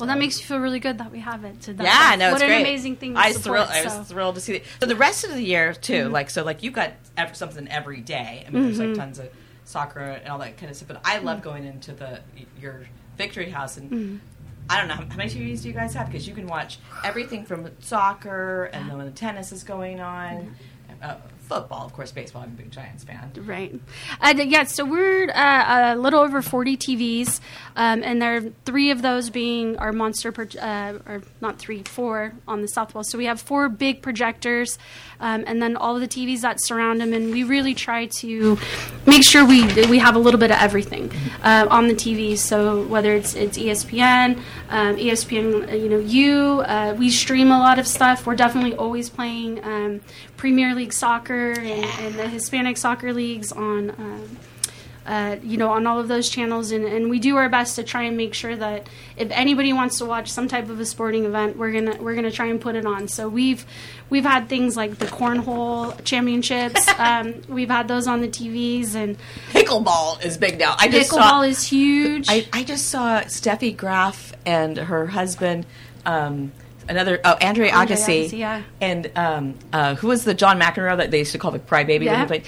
Well, 0.00 0.06
that 0.08 0.18
makes 0.18 0.40
you 0.40 0.46
feel 0.46 0.58
really 0.58 0.80
good 0.80 0.98
that 0.98 1.12
we 1.12 1.20
have 1.20 1.44
it. 1.44 1.60
To 1.62 1.72
that. 1.74 1.84
Yeah, 1.84 2.16
no, 2.16 2.32
what 2.32 2.42
an 2.42 2.48
great. 2.48 2.60
amazing 2.62 2.96
thing 2.96 3.14
to 3.14 3.20
I 3.20 3.28
was 3.28 3.36
support. 3.42 3.68
thrilled. 3.68 3.68
So. 3.68 3.88
Mm-hmm. 3.90 3.98
was 4.00 4.08
thrilled 4.08 4.34
to 4.36 4.40
see 4.40 4.54
it. 4.56 4.64
So 4.80 4.86
the 4.86 4.96
rest 4.96 5.22
of 5.24 5.30
the 5.30 5.42
year 5.42 5.74
too, 5.74 6.08
like 6.08 6.30
so, 6.30 6.42
like 6.44 6.62
you 6.64 6.70
got 6.72 6.92
something 7.34 7.68
every 7.68 8.00
day. 8.00 8.44
I 8.46 8.50
mean, 8.50 8.64
there's 8.64 8.78
like 8.80 8.94
tons 8.94 9.18
of 9.20 9.28
soccer 9.68 10.00
and 10.00 10.28
all 10.28 10.38
that 10.38 10.56
kind 10.56 10.70
of 10.70 10.76
stuff. 10.76 10.88
But 10.88 11.00
I 11.04 11.16
Mm-hmm. 11.16 11.26
love 11.26 11.42
going 11.42 11.64
into 11.64 11.92
the 11.92 12.20
your 12.60 12.80
Victory 13.16 13.50
House 13.50 13.76
and. 13.76 13.90
Mm-hmm. 13.90 14.16
I 14.70 14.76
don't 14.78 14.88
know 14.88 14.94
how 14.96 15.04
how 15.08 15.16
many 15.16 15.30
TVs 15.30 15.62
do 15.62 15.68
you 15.68 15.72
guys 15.72 15.94
have 15.94 16.08
because 16.08 16.28
you 16.28 16.34
can 16.34 16.46
watch 16.46 16.78
everything 17.02 17.46
from 17.46 17.70
soccer 17.80 18.64
and 18.66 18.90
then 18.90 18.98
when 18.98 19.06
the 19.06 19.12
tennis 19.12 19.50
is 19.50 19.64
going 19.64 19.98
on, 19.98 20.54
uh, 21.02 21.14
football, 21.48 21.86
of 21.86 21.92
course, 21.94 22.12
baseball. 22.12 22.42
I'm 22.42 22.50
a 22.50 22.52
big 22.52 22.70
Giants 22.70 23.04
fan. 23.04 23.32
Right. 23.38 23.74
Uh, 24.20 24.34
yeah, 24.36 24.64
so 24.64 24.84
we're 24.84 25.30
uh, 25.30 25.94
a 25.94 25.96
little 25.96 26.20
over 26.20 26.42
40 26.42 26.76
TVs, 26.76 27.40
um, 27.74 28.02
and 28.04 28.20
there 28.20 28.36
are 28.36 28.42
three 28.64 28.90
of 28.90 29.00
those 29.02 29.30
being 29.30 29.78
our 29.78 29.92
monster, 29.92 30.30
pro- 30.30 30.60
uh, 30.60 30.98
or 31.06 31.22
not 31.40 31.58
three, 31.58 31.82
four 31.82 32.34
on 32.46 32.60
the 32.60 32.68
South 32.68 32.94
Wall. 32.94 33.02
So 33.02 33.16
we 33.16 33.24
have 33.24 33.40
four 33.40 33.68
big 33.68 34.02
projectors, 34.02 34.78
um, 35.20 35.44
and 35.46 35.62
then 35.62 35.76
all 35.76 35.94
of 35.94 36.02
the 36.02 36.08
TVs 36.08 36.42
that 36.42 36.62
surround 36.62 37.00
them, 37.00 37.12
and 37.12 37.32
we 37.32 37.44
really 37.44 37.74
try 37.74 38.06
to 38.18 38.58
make 39.06 39.24
sure 39.24 39.44
we 39.44 39.64
we 39.86 39.98
have 39.98 40.14
a 40.14 40.18
little 40.18 40.38
bit 40.38 40.50
of 40.50 40.58
everything 40.60 41.10
uh, 41.42 41.66
on 41.70 41.88
the 41.88 41.94
TVs. 41.94 42.38
So 42.38 42.86
whether 42.86 43.14
it's 43.14 43.34
it's 43.34 43.56
ESPN, 43.56 44.38
um, 44.68 44.96
ESPN, 44.96 45.72
uh, 45.72 45.74
you 45.74 45.88
know, 45.88 45.98
you, 45.98 46.62
uh, 46.66 46.94
we 46.98 47.10
stream 47.10 47.50
a 47.50 47.58
lot 47.58 47.78
of 47.78 47.86
stuff. 47.86 48.26
We're 48.26 48.36
definitely 48.36 48.74
always 48.74 49.08
playing 49.08 49.64
um, 49.64 50.00
Premier 50.36 50.74
League 50.74 50.92
soccer 50.92 51.37
and, 51.52 51.84
and 51.84 52.14
the 52.14 52.28
Hispanic 52.28 52.76
soccer 52.76 53.12
leagues 53.12 53.52
on. 53.52 53.90
Um, 53.90 54.36
uh, 55.08 55.36
you 55.42 55.56
know, 55.56 55.70
on 55.70 55.86
all 55.86 55.98
of 55.98 56.06
those 56.06 56.28
channels, 56.28 56.70
and, 56.70 56.84
and 56.84 57.08
we 57.08 57.18
do 57.18 57.36
our 57.36 57.48
best 57.48 57.76
to 57.76 57.82
try 57.82 58.02
and 58.02 58.14
make 58.14 58.34
sure 58.34 58.54
that 58.54 58.86
if 59.16 59.30
anybody 59.30 59.72
wants 59.72 59.96
to 59.96 60.04
watch 60.04 60.30
some 60.30 60.46
type 60.48 60.68
of 60.68 60.78
a 60.78 60.84
sporting 60.84 61.24
event, 61.24 61.56
we're 61.56 61.72
gonna 61.72 61.96
we're 62.02 62.14
gonna 62.14 62.30
try 62.30 62.44
and 62.44 62.60
put 62.60 62.76
it 62.76 62.84
on. 62.84 63.08
So 63.08 63.26
we've 63.26 63.64
we've 64.10 64.24
had 64.24 64.50
things 64.50 64.76
like 64.76 64.98
the 64.98 65.06
cornhole 65.06 66.04
championships. 66.04 66.86
um, 66.98 67.40
we've 67.48 67.70
had 67.70 67.88
those 67.88 68.06
on 68.06 68.20
the 68.20 68.28
TVs, 68.28 68.94
and 68.94 69.16
Pickleball 69.52 70.22
is 70.22 70.36
big 70.36 70.58
now. 70.58 70.76
I 70.78 70.88
just 70.88 71.08
saw. 71.08 71.16
pickleball 71.16 71.48
is 71.48 71.64
huge. 71.64 72.26
I, 72.28 72.46
I 72.52 72.62
just 72.62 72.90
saw 72.90 73.22
Steffi 73.22 73.74
Graf 73.74 74.34
and 74.44 74.76
her 74.76 75.06
husband, 75.06 75.64
um, 76.04 76.52
another 76.88 77.20
oh 77.24 77.36
Andre 77.40 77.70
Andre 77.70 77.96
Agassi, 77.96 78.24
Agassi, 78.30 78.38
yeah. 78.38 78.62
and 78.80 79.10
um, 79.16 79.54
uh, 79.72 79.94
who 79.96 80.08
was 80.08 80.24
the 80.24 80.34
John 80.34 80.60
McEnroe 80.60 80.96
that 80.96 81.10
they 81.10 81.18
used 81.20 81.32
to 81.32 81.38
call 81.38 81.50
the 81.50 81.58
crybaby 81.58 81.98
when 82.00 82.02
Yeah. 82.04 82.20
he 82.22 82.26
played. 82.26 82.44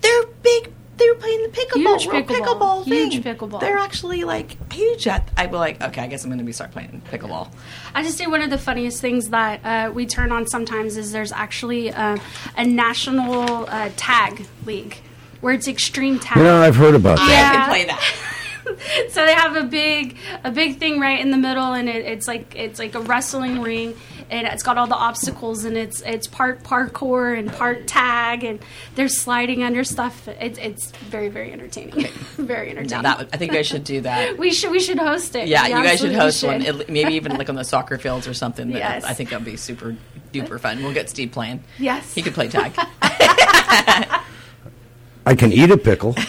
They're 0.00 0.26
big. 0.42 0.70
They 0.96 1.08
were 1.08 1.16
playing 1.16 1.42
the 1.42 1.48
pickleball, 1.48 1.98
Huge 2.00 2.06
real 2.06 2.22
pickleball. 2.22 2.46
pickleball 2.46 2.84
thing. 2.88 3.10
Huge 3.10 3.24
pickleball. 3.24 3.58
They're 3.60 3.78
actually 3.78 4.22
like 4.22 4.72
huge. 4.72 5.08
At 5.08 5.28
I 5.36 5.46
was 5.46 5.58
like, 5.58 5.82
okay, 5.82 6.02
I 6.02 6.06
guess 6.06 6.22
I'm 6.22 6.30
going 6.30 6.38
to 6.38 6.44
be 6.44 6.52
start 6.52 6.70
playing 6.70 7.02
pickleball. 7.10 7.50
I 7.96 8.04
just 8.04 8.16
say 8.16 8.28
one 8.28 8.42
of 8.42 8.50
the 8.50 8.58
funniest 8.58 9.00
things 9.00 9.30
that 9.30 9.60
uh, 9.64 9.90
we 9.92 10.06
turn 10.06 10.30
on 10.30 10.46
sometimes 10.46 10.96
is 10.96 11.10
there's 11.10 11.32
actually 11.32 11.90
uh, 11.92 12.16
a 12.56 12.64
national 12.64 13.68
uh, 13.68 13.90
tag 13.96 14.46
league 14.66 14.96
where 15.40 15.52
it's 15.52 15.66
extreme 15.66 16.20
tag. 16.20 16.36
You 16.36 16.44
know, 16.44 16.62
I've 16.62 16.76
heard 16.76 16.94
about 16.94 17.16
that. 17.18 17.28
I 17.28 17.32
Yeah. 17.32 17.52
can 17.52 17.68
play 17.70 17.84
that. 17.86 18.14
so 19.10 19.24
they 19.26 19.34
have 19.34 19.56
a 19.56 19.64
big 19.64 20.16
a 20.44 20.50
big 20.50 20.78
thing 20.78 21.00
right 21.00 21.20
in 21.20 21.30
the 21.30 21.36
middle 21.36 21.72
and 21.72 21.88
it, 21.88 22.04
it's 22.04 22.26
like 22.28 22.54
it's 22.56 22.78
like 22.78 22.94
a 22.94 23.00
wrestling 23.00 23.60
ring 23.62 23.94
and 24.30 24.46
it's 24.46 24.62
got 24.62 24.78
all 24.78 24.86
the 24.86 24.94
obstacles 24.94 25.64
and 25.64 25.76
it's 25.76 26.00
it's 26.02 26.26
part 26.26 26.62
parkour 26.62 27.38
and 27.38 27.52
part 27.52 27.86
tag 27.86 28.42
and 28.42 28.58
they're 28.94 29.08
sliding 29.08 29.62
under 29.62 29.84
stuff 29.84 30.26
it's 30.28 30.58
it's 30.58 30.90
very 30.92 31.28
very 31.28 31.52
entertaining 31.52 31.92
very 32.36 32.72
Now 32.72 32.80
entertaining 32.80 33.02
that 33.02 33.28
I 33.32 33.36
think 33.36 33.52
I 33.52 33.62
should 33.62 33.84
do 33.84 34.00
that. 34.02 34.38
we 34.38 34.50
should 34.52 34.70
we 34.70 34.80
should 34.80 34.98
host 34.98 35.34
it 35.36 35.48
Yeah, 35.48 35.64
We 35.64 35.68
you 35.70 35.82
guys 35.82 36.00
should 36.00 36.14
host 36.14 36.42
one. 36.42 36.62
It- 36.62 36.88
maybe 36.88 37.14
even 37.14 37.36
like 37.36 37.48
on 37.48 37.54
the 37.54 37.64
soccer 37.64 37.98
fields 37.98 38.26
or 38.26 38.34
something. 38.34 38.70
Yes. 38.70 39.04
I 39.04 39.12
think 39.14 39.30
that'd 39.30 39.44
be 39.44 39.56
super 39.56 39.96
duper 40.32 40.58
fun. 40.58 40.82
We'll 40.82 40.94
get 40.94 41.10
Steve 41.10 41.32
playing. 41.32 41.62
yes 41.78 42.14
He 42.14 42.22
could 42.22 42.34
play 42.34 42.48
tag. 42.48 42.72
I 45.26 45.34
can 45.34 45.52
eat 45.52 45.70
a 45.70 45.76
pickle. 45.76 46.12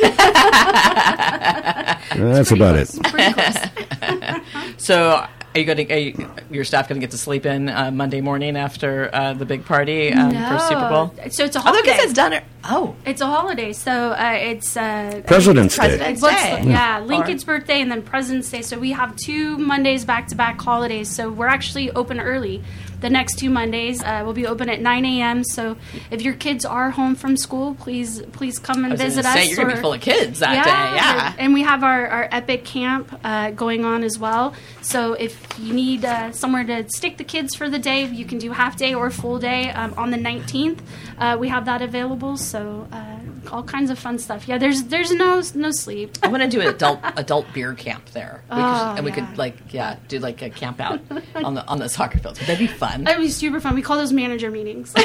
That's 2.15 2.51
about 2.51 2.75
it. 2.77 2.89
So, 4.77 5.25
are 5.55 5.59
you 5.59 5.65
going 5.65 5.87
to? 5.87 5.93
Are 5.93 5.97
you, 5.97 6.29
your 6.51 6.63
staff 6.65 6.89
going 6.89 6.99
to 6.99 7.05
get 7.05 7.11
to 7.11 7.17
sleep 7.17 7.45
in 7.45 7.69
uh, 7.69 7.89
Monday 7.91 8.19
morning 8.21 8.57
after 8.57 9.09
uh, 9.13 9.33
the 9.33 9.45
big 9.45 9.65
party 9.65 10.11
um, 10.11 10.31
for 10.31 10.59
Super 10.59 10.89
Bowl? 10.89 11.13
so 11.31 11.45
it's 11.45 11.55
a 11.55 11.59
holiday 11.61 11.91
look, 11.91 11.99
it's 12.03 12.13
done. 12.13 12.33
It. 12.33 12.43
Oh, 12.65 12.95
it's 13.05 13.21
a 13.21 13.27
holiday 13.27 13.73
so 13.73 14.11
uh, 14.11 14.37
it's 14.39 14.75
uh, 14.75 15.21
President's 15.27 15.75
Day. 15.75 15.81
President's 15.87 16.21
What's 16.21 16.43
Day. 16.43 16.61
the- 16.63 16.69
yeah, 16.69 16.99
Or- 16.99 17.05
Lincoln's 17.05 17.43
birthday 17.43 17.79
and 17.81 17.89
then 17.91 18.01
President's 18.01 18.49
Day. 18.49 18.61
So 18.63 18.77
we 18.79 18.91
have 18.91 19.15
two 19.15 19.57
Mondays 19.57 20.03
back 20.03 20.27
to 20.29 20.35
back 20.35 20.59
holidays. 20.59 21.09
So 21.09 21.29
we're 21.31 21.47
actually 21.47 21.91
open 21.91 22.19
early. 22.19 22.63
The 23.01 23.09
next 23.09 23.37
two 23.37 23.49
Mondays 23.51 24.01
uh, 24.01 24.23
will 24.25 24.33
be 24.33 24.47
open 24.47 24.67
at 24.69 24.81
9 24.81 25.05
a.m. 25.05 25.43
So 25.43 25.77
if 26.09 26.21
your 26.23 26.33
kids 26.33 26.65
are 26.65 26.89
home 26.89 27.13
from 27.13 27.37
school, 27.37 27.75
please 27.75 28.21
please 28.31 28.57
come 28.57 28.77
and 28.77 28.87
I 28.87 28.89
was 28.93 29.01
visit 29.01 29.23
gonna 29.23 29.35
us. 29.37 29.43
say, 29.43 29.49
you're 29.49 29.57
going 29.57 29.69
to 29.69 29.75
be 29.75 29.81
full 29.81 29.93
of 29.93 30.01
kids 30.01 30.39
that 30.39 30.63
day. 30.63 30.71
Yeah. 30.95 31.35
and 31.37 31.53
we 31.53 31.61
have 31.61 31.83
our, 31.83 32.07
our 32.07 32.29
epic 32.31 32.63
camp 32.65 33.19
uh, 33.23 33.51
going 33.51 33.85
on 33.85 34.03
as 34.03 34.17
well. 34.17 34.55
So 34.81 35.13
if 35.13 35.44
you 35.59 35.73
need 35.73 36.03
uh, 36.05 36.31
somewhere 36.31 36.63
to 36.65 36.87
stick 36.89 37.17
the 37.17 37.23
kids 37.23 37.55
for 37.55 37.69
the 37.69 37.79
day, 37.79 38.05
you 38.05 38.25
can 38.25 38.37
do 38.37 38.51
half 38.51 38.75
day 38.77 38.93
or 38.93 39.09
full 39.09 39.39
day 39.39 39.69
um, 39.71 39.93
on 39.97 40.11
the 40.11 40.17
19th. 40.17 40.79
Uh, 41.17 41.37
we 41.39 41.47
have 41.49 41.65
that 41.65 41.81
available. 41.81 42.37
So 42.37 42.87
uh, 42.91 43.19
all 43.51 43.63
kinds 43.63 43.89
of 43.89 43.97
fun 43.99 44.17
stuff. 44.19 44.47
Yeah, 44.47 44.57
there's 44.57 44.83
there's 44.85 45.11
no 45.11 45.41
no 45.53 45.71
sleep. 45.71 46.17
I 46.23 46.27
want 46.27 46.43
to 46.43 46.49
do 46.49 46.61
an 46.61 46.67
adult 46.67 46.99
adult 47.15 47.45
beer 47.53 47.73
camp 47.73 48.09
there, 48.11 48.43
we 48.49 48.55
could, 48.55 48.61
Oh, 48.63 48.93
and 48.97 49.05
we 49.05 49.11
yeah. 49.11 49.25
could 49.27 49.37
like 49.37 49.55
yeah 49.73 49.97
do 50.07 50.19
like 50.19 50.41
a 50.41 50.49
camp 50.49 50.79
out 50.81 50.99
on 51.35 51.53
the 51.53 51.65
on 51.67 51.79
the 51.79 51.87
soccer 51.89 52.17
fields. 52.19 52.45
Would 52.47 52.57
be 52.59 52.67
fun? 52.67 53.03
That 53.05 53.17
would 53.17 53.23
be 53.23 53.29
super 53.29 53.59
fun. 53.59 53.75
We 53.75 53.81
call 53.81 53.97
those 53.97 54.13
manager 54.13 54.51
meetings. 54.51 54.93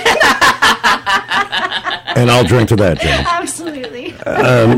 And 2.16 2.28
I'll 2.28 2.44
drink 2.44 2.68
to 2.70 2.76
that, 2.76 3.00
Jenny. 3.00 3.24
Absolutely. 3.26 4.14
Uh, 4.26 4.76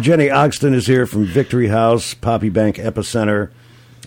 Jenny 0.00 0.28
Ogston 0.28 0.72
is 0.72 0.86
here 0.86 1.06
from 1.06 1.24
Victory 1.26 1.66
House, 1.66 2.14
Poppy 2.14 2.50
Bank 2.50 2.76
Epicenter. 2.76 3.50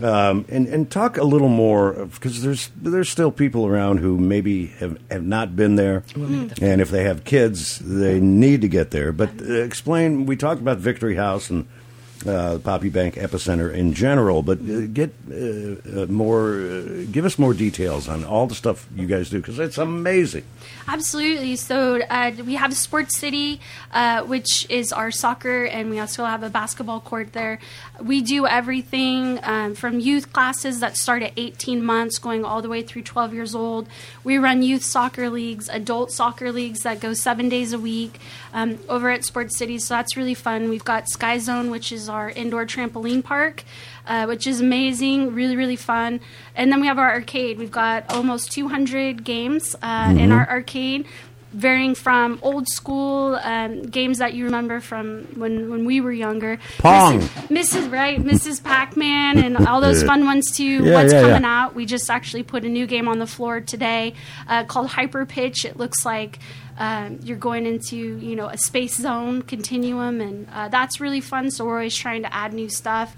Um, 0.01 0.45
and, 0.49 0.67
and 0.67 0.91
talk 0.91 1.17
a 1.17 1.23
little 1.23 1.49
more 1.49 2.05
because 2.05 2.41
there's 2.43 2.69
there's 2.75 3.09
still 3.09 3.31
people 3.31 3.65
around 3.65 3.97
who 3.97 4.17
maybe 4.17 4.67
have, 4.79 4.99
have 5.09 5.23
not 5.23 5.55
been 5.55 5.75
there, 5.75 6.03
and 6.61 6.81
if 6.81 6.89
they 6.91 7.03
have 7.03 7.23
kids, 7.23 7.79
they 7.79 8.19
need 8.19 8.61
to 8.61 8.67
get 8.67 8.91
there. 8.91 9.11
But 9.11 9.29
uh, 9.41 9.53
explain. 9.53 10.25
We 10.25 10.35
talked 10.35 10.61
about 10.61 10.77
Victory 10.77 11.15
House 11.15 11.49
and 11.49 11.67
uh, 12.25 12.59
Poppy 12.59 12.89
Bank 12.89 13.15
Epicenter 13.15 13.73
in 13.73 13.93
general, 13.93 14.41
but 14.41 14.59
uh, 14.59 14.87
get 14.87 15.13
uh, 15.29 16.01
uh, 16.01 16.05
more. 16.07 16.61
Uh, 16.61 17.05
give 17.11 17.25
us 17.25 17.37
more 17.37 17.53
details 17.53 18.07
on 18.07 18.23
all 18.23 18.47
the 18.47 18.55
stuff 18.55 18.87
you 18.95 19.05
guys 19.05 19.29
do 19.29 19.37
because 19.37 19.59
it's 19.59 19.77
amazing. 19.77 20.43
Absolutely. 20.87 21.55
So 21.57 22.01
uh, 22.09 22.31
we 22.45 22.55
have 22.55 22.73
Sports 22.73 23.17
City, 23.17 23.59
which 24.25 24.65
is 24.69 24.91
our 24.91 25.11
soccer, 25.11 25.65
and 25.65 25.89
we 25.89 25.99
also 25.99 26.25
have 26.25 26.43
a 26.43 26.49
basketball 26.49 27.01
court 27.01 27.33
there. 27.33 27.59
We 28.01 28.21
do 28.21 28.47
everything 28.47 29.39
um, 29.43 29.75
from 29.75 29.99
youth 29.99 30.31
classes 30.31 30.79
that 30.79 30.97
start 30.97 31.23
at 31.23 31.33
18 31.35 31.83
months, 31.83 32.19
going 32.19 32.45
all 32.45 32.61
the 32.61 32.69
way 32.69 32.81
through 32.81 33.03
12 33.03 33.33
years 33.33 33.55
old. 33.55 33.87
We 34.23 34.37
run 34.37 34.61
youth 34.61 34.83
soccer 34.83 35.29
leagues, 35.29 35.67
adult 35.69 36.11
soccer 36.11 36.51
leagues 36.51 36.81
that 36.83 36.99
go 36.99 37.13
seven 37.13 37.49
days 37.49 37.73
a 37.73 37.79
week 37.79 38.19
um, 38.53 38.79
over 38.87 39.09
at 39.09 39.25
Sports 39.25 39.57
City. 39.57 39.79
So 39.79 39.95
that's 39.95 40.15
really 40.15 40.33
fun. 40.33 40.69
We've 40.69 40.85
got 40.85 41.09
Sky 41.09 41.37
Zone, 41.37 41.69
which 41.69 41.91
is 41.91 42.06
our 42.09 42.29
indoor 42.29 42.65
trampoline 42.65 43.23
park. 43.23 43.63
Uh, 44.07 44.25
which 44.25 44.47
is 44.47 44.61
amazing, 44.61 45.35
really, 45.35 45.57
really 45.57 45.75
fun. 45.75 46.21
And 46.55 46.71
then 46.71 46.79
we 46.79 46.87
have 46.87 46.97
our 46.97 47.11
arcade. 47.11 47.57
We've 47.57 47.69
got 47.69 48.09
almost 48.09 48.53
200 48.53 49.25
games 49.25 49.75
uh, 49.81 50.15
in 50.17 50.31
our 50.31 50.49
arcade, 50.49 51.05
varying 51.51 51.93
from 51.93 52.39
old 52.41 52.69
school 52.69 53.35
um, 53.43 53.81
games 53.81 54.19
that 54.19 54.33
you 54.33 54.45
remember 54.45 54.79
from 54.79 55.23
when, 55.35 55.69
when 55.69 55.83
we 55.83 55.99
were 55.99 56.13
younger. 56.13 56.57
Pong. 56.77 57.19
Mrs. 57.19 57.47
Mrs. 57.49 57.91
Right, 57.91 58.23
Mrs. 58.23 58.63
Pac 58.63 58.95
Man, 58.95 59.39
and 59.39 59.67
all 59.67 59.81
those 59.81 60.03
fun 60.03 60.25
ones 60.25 60.51
too. 60.55 60.85
Yeah, 60.85 60.93
What's 60.93 61.11
yeah, 61.11 61.21
coming 61.21 61.41
yeah. 61.41 61.65
out? 61.65 61.75
We 61.75 61.85
just 61.85 62.09
actually 62.09 62.43
put 62.43 62.63
a 62.63 62.69
new 62.69 62.87
game 62.87 63.09
on 63.09 63.19
the 63.19 63.27
floor 63.27 63.59
today 63.59 64.13
uh, 64.47 64.63
called 64.63 64.87
Hyper 64.87 65.25
Pitch. 65.25 65.65
It 65.65 65.75
looks 65.75 66.05
like 66.05 66.39
um, 66.77 67.19
you're 67.23 67.37
going 67.37 67.65
into 67.65 67.95
you 67.95 68.35
know 68.35 68.47
a 68.47 68.57
space 68.57 68.95
zone 68.95 69.41
continuum, 69.41 70.21
and 70.21 70.47
uh, 70.51 70.67
that's 70.69 70.99
really 70.99 71.21
fun. 71.21 71.51
So 71.51 71.65
we're 71.65 71.75
always 71.75 71.95
trying 71.95 72.23
to 72.23 72.33
add 72.33 72.53
new 72.53 72.69
stuff 72.69 73.15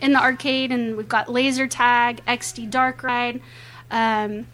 in 0.00 0.12
the 0.12 0.20
arcade, 0.20 0.72
and 0.72 0.96
we've 0.96 1.08
got 1.08 1.28
laser 1.28 1.66
tag, 1.66 2.24
XD 2.26 2.70
Dark 2.70 3.02
Ride. 3.02 3.40
Um, 3.90 4.46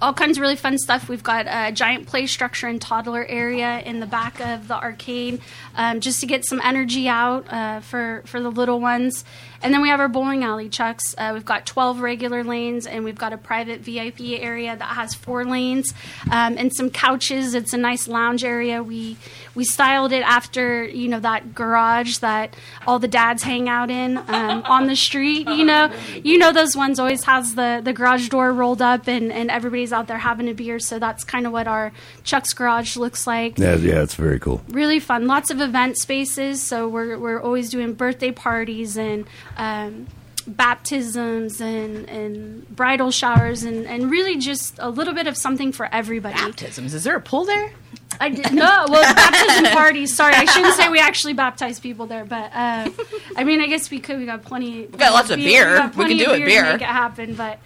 all 0.00 0.12
kinds 0.12 0.36
of 0.36 0.42
really 0.42 0.56
fun 0.56 0.76
stuff. 0.78 1.08
We've 1.08 1.22
got 1.22 1.46
a 1.48 1.72
giant 1.72 2.06
play 2.06 2.26
structure 2.26 2.66
and 2.66 2.80
toddler 2.80 3.24
area 3.24 3.80
in 3.80 4.00
the 4.00 4.06
back 4.06 4.40
of 4.40 4.68
the 4.68 4.74
arcade, 4.74 5.40
um, 5.74 6.00
just 6.00 6.20
to 6.20 6.26
get 6.26 6.44
some 6.44 6.60
energy 6.62 7.08
out 7.08 7.50
uh, 7.50 7.80
for 7.80 8.22
for 8.26 8.40
the 8.40 8.50
little 8.50 8.80
ones. 8.80 9.24
And 9.66 9.74
then 9.74 9.82
we 9.82 9.88
have 9.88 9.98
our 9.98 10.06
bowling 10.06 10.44
alley, 10.44 10.68
Chucks. 10.68 11.12
Uh, 11.18 11.32
we've 11.34 11.44
got 11.44 11.66
12 11.66 11.98
regular 12.00 12.44
lanes, 12.44 12.86
and 12.86 13.02
we've 13.02 13.18
got 13.18 13.32
a 13.32 13.36
private 13.36 13.80
VIP 13.80 14.20
area 14.40 14.76
that 14.76 14.84
has 14.84 15.12
four 15.12 15.44
lanes 15.44 15.92
um, 16.30 16.56
and 16.56 16.72
some 16.72 16.88
couches. 16.88 17.52
It's 17.52 17.72
a 17.72 17.76
nice 17.76 18.06
lounge 18.06 18.44
area. 18.44 18.80
We 18.80 19.16
we 19.56 19.64
styled 19.64 20.12
it 20.12 20.22
after 20.22 20.84
you 20.84 21.08
know 21.08 21.18
that 21.18 21.52
garage 21.52 22.18
that 22.18 22.54
all 22.86 23.00
the 23.00 23.08
dads 23.08 23.42
hang 23.42 23.68
out 23.68 23.90
in 23.90 24.18
um, 24.18 24.62
on 24.66 24.86
the 24.86 24.94
street. 24.94 25.48
You 25.48 25.64
know, 25.64 25.90
you 26.22 26.38
know 26.38 26.52
those 26.52 26.76
ones 26.76 27.00
always 27.00 27.24
has 27.24 27.56
the 27.56 27.80
the 27.82 27.92
garage 27.92 28.28
door 28.28 28.52
rolled 28.52 28.80
up, 28.82 29.08
and 29.08 29.32
and 29.32 29.50
everybody's 29.50 29.92
out 29.92 30.06
there 30.06 30.18
having 30.18 30.48
a 30.48 30.54
beer. 30.54 30.78
So 30.78 31.00
that's 31.00 31.24
kind 31.24 31.44
of 31.44 31.52
what 31.52 31.66
our 31.66 31.90
Chuck's 32.22 32.52
garage 32.52 32.96
looks 32.96 33.26
like 33.26 33.58
Yeah, 33.58 33.74
yeah, 33.74 34.02
it's 34.02 34.14
very 34.14 34.38
cool. 34.38 34.62
really 34.68 35.00
fun. 35.00 35.26
Lots 35.26 35.50
of 35.50 35.60
event 35.60 35.98
spaces. 35.98 36.62
So 36.62 36.88
we're 36.88 37.18
we're 37.18 37.40
always 37.40 37.68
doing 37.68 37.94
birthday 37.94 38.30
parties 38.30 38.96
and 38.96 39.26
um, 39.56 40.06
baptisms 40.46 41.60
and 41.60 42.08
and 42.08 42.68
bridal 42.74 43.10
showers 43.10 43.62
and 43.62 43.86
and 43.86 44.10
really 44.10 44.36
just 44.36 44.78
a 44.78 44.88
little 44.90 45.14
bit 45.14 45.26
of 45.26 45.36
something 45.36 45.72
for 45.72 45.88
everybody. 45.92 46.34
Baptisms. 46.36 46.94
Is 46.94 47.04
there 47.04 47.16
a 47.16 47.20
pool 47.20 47.44
there? 47.44 47.72
I 48.20 48.30
did 48.30 48.52
no 48.52 48.86
well 48.88 49.14
baptism 49.14 49.64
parties. 49.72 50.14
Sorry, 50.14 50.34
I 50.34 50.44
shouldn't 50.46 50.74
say 50.74 50.88
we 50.88 51.00
actually 51.00 51.34
baptize 51.34 51.80
people 51.80 52.06
there, 52.06 52.24
but 52.24 52.50
uh, 52.54 52.88
I 53.36 53.44
mean 53.44 53.60
I 53.60 53.66
guess 53.66 53.90
we 53.90 53.98
could. 54.00 54.18
We 54.18 54.26
got 54.26 54.42
plenty. 54.44 54.86
We 54.86 54.98
got 54.98 55.12
lots 55.12 55.30
of 55.30 55.38
beer. 55.38 55.76
got 55.76 55.90
We 55.90 56.04
plenty 56.04 56.18
can 56.18 56.26
do 56.26 56.32
it 56.34 56.36
beer 56.38 56.46
to 56.46 56.62
beer. 56.64 56.72
make 56.72 56.82
it 56.82 56.86
happen, 56.86 57.34
but. 57.34 57.58